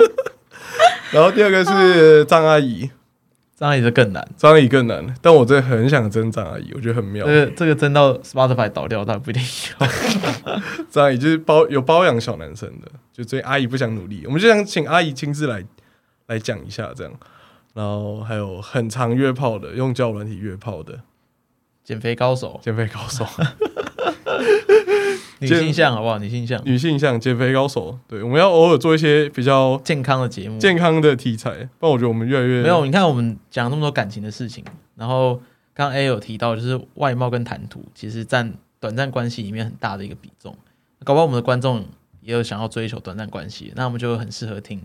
[1.11, 2.91] 然后第二个是张阿姨。
[3.55, 7.25] 张阿姨就更难，张阿姨更难，但我真的很想争张阿姨，我觉得很妙。
[7.25, 9.41] 这个这个争到 Spotify 倒掉，但不一定
[9.79, 9.87] 有。
[10.91, 15.63] 张阿姨就是包有包养小男生的，就所以阿姨不想努力，我们就想请阿姨亲自来
[16.27, 17.11] 来讲一下这样。
[17.73, 20.99] 然后还有很长约炮的，用交友软体约炮的，
[21.83, 23.25] 减肥高手，减肥高手。
[25.39, 26.19] 女性向好不好？
[26.19, 27.97] 女性向，女性向，减肥高手。
[28.07, 31.67] 对，我们要偶尔做一些比较健康的节目，健康的题材。
[31.79, 32.85] 不然我觉得我们越来越没有。
[32.85, 34.63] 你看，我们讲那么多感情的事情，
[34.95, 35.41] 然后
[35.73, 40.55] 刚刚 A 有提到，就是外貌跟谈吐其实占短暂关系里面很大的一个比重。
[41.03, 41.83] 搞不好我们的观众
[42.21, 44.79] 也有想要追求短暂关系，那我们就很适合听，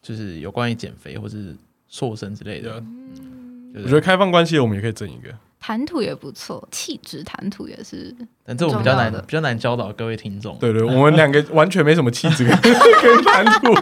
[0.00, 1.56] 就是有关于减肥或是
[1.88, 2.78] 瘦身之类的。
[2.78, 5.34] 嗯，我觉得开放关系我们也可以整一个。
[5.66, 10.54] 谈吐也不错，气质谈吐也是，但这我比较难，比较难教导各位听众。
[10.58, 12.54] 对，对对，我们两个完全没什么气质跟
[13.24, 13.72] 谈吐，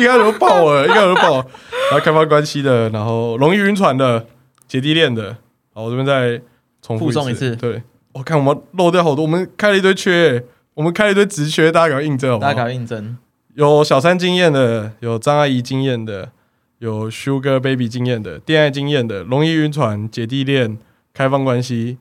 [0.00, 1.46] 一开始就爆了，一开始就爆了。
[1.92, 4.26] 然后开发关系的，然后容易晕船的，
[4.66, 5.36] 姐弟恋的。
[5.72, 6.42] 好，我这边再
[6.82, 7.54] 重复附送一次。
[7.54, 7.80] 对，
[8.10, 12.50] 我看我们漏掉好多，我们开了一堆缺，我们开了一堆直缺，大家赶快应征好不好？
[12.50, 13.16] 大家赶快应征。
[13.54, 16.32] 有小三经验的，有张阿姨经验的。
[16.80, 20.78] 有 Sugar Baby 经验的，恋爱经验的，容易晕船，姐弟恋，
[21.12, 21.98] 开放关系，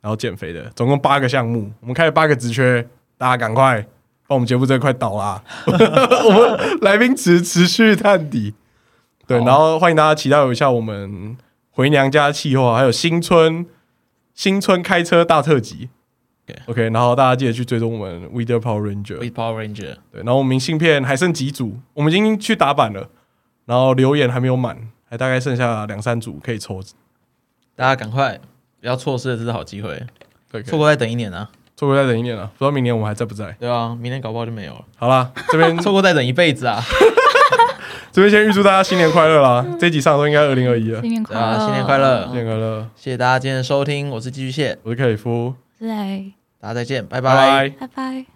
[0.00, 3.86] 然后减肥的，总共八个项目，我们开了八个职缺，大家赶快，
[4.26, 5.44] 帮我们节目这块倒啦！
[5.68, 8.52] 我们来宾持持续探底，
[9.28, 11.36] 对，然后欢迎大家期待一下我们
[11.70, 13.64] 回娘家计划，还有新春
[14.34, 15.88] 新春开车大特辑
[16.66, 23.08] ，OK，然后大家记得去追踪我们 We The Power Ranger，We Power Ranger，对，然后我们明信片还剩几组，我们已经去打版了。
[23.66, 24.76] 然后留言还没有满，
[25.10, 26.80] 还大概剩下两三组可以抽，
[27.74, 28.40] 大家赶快
[28.80, 30.02] 不要错失了这是好机会，
[30.50, 33.50] 对，错过再等一年啊，错过再等一年啊，不知道明年我们还在不在？
[33.60, 34.84] 对啊，明年搞不好就没有了。
[34.96, 36.80] 好啦，这边 错过再等一辈子啊，
[38.12, 39.66] 这边先预祝大家新年快乐啦！
[39.78, 41.00] 这一集上的都应该二零二一了。
[41.02, 42.88] 新年快乐，啊新年快乐新年快乐！
[42.96, 47.68] 谢谢大家今天的收听，我是寄居蟹，我是克里夫，对，大家再见，拜拜拜。
[47.80, 48.35] 拜拜。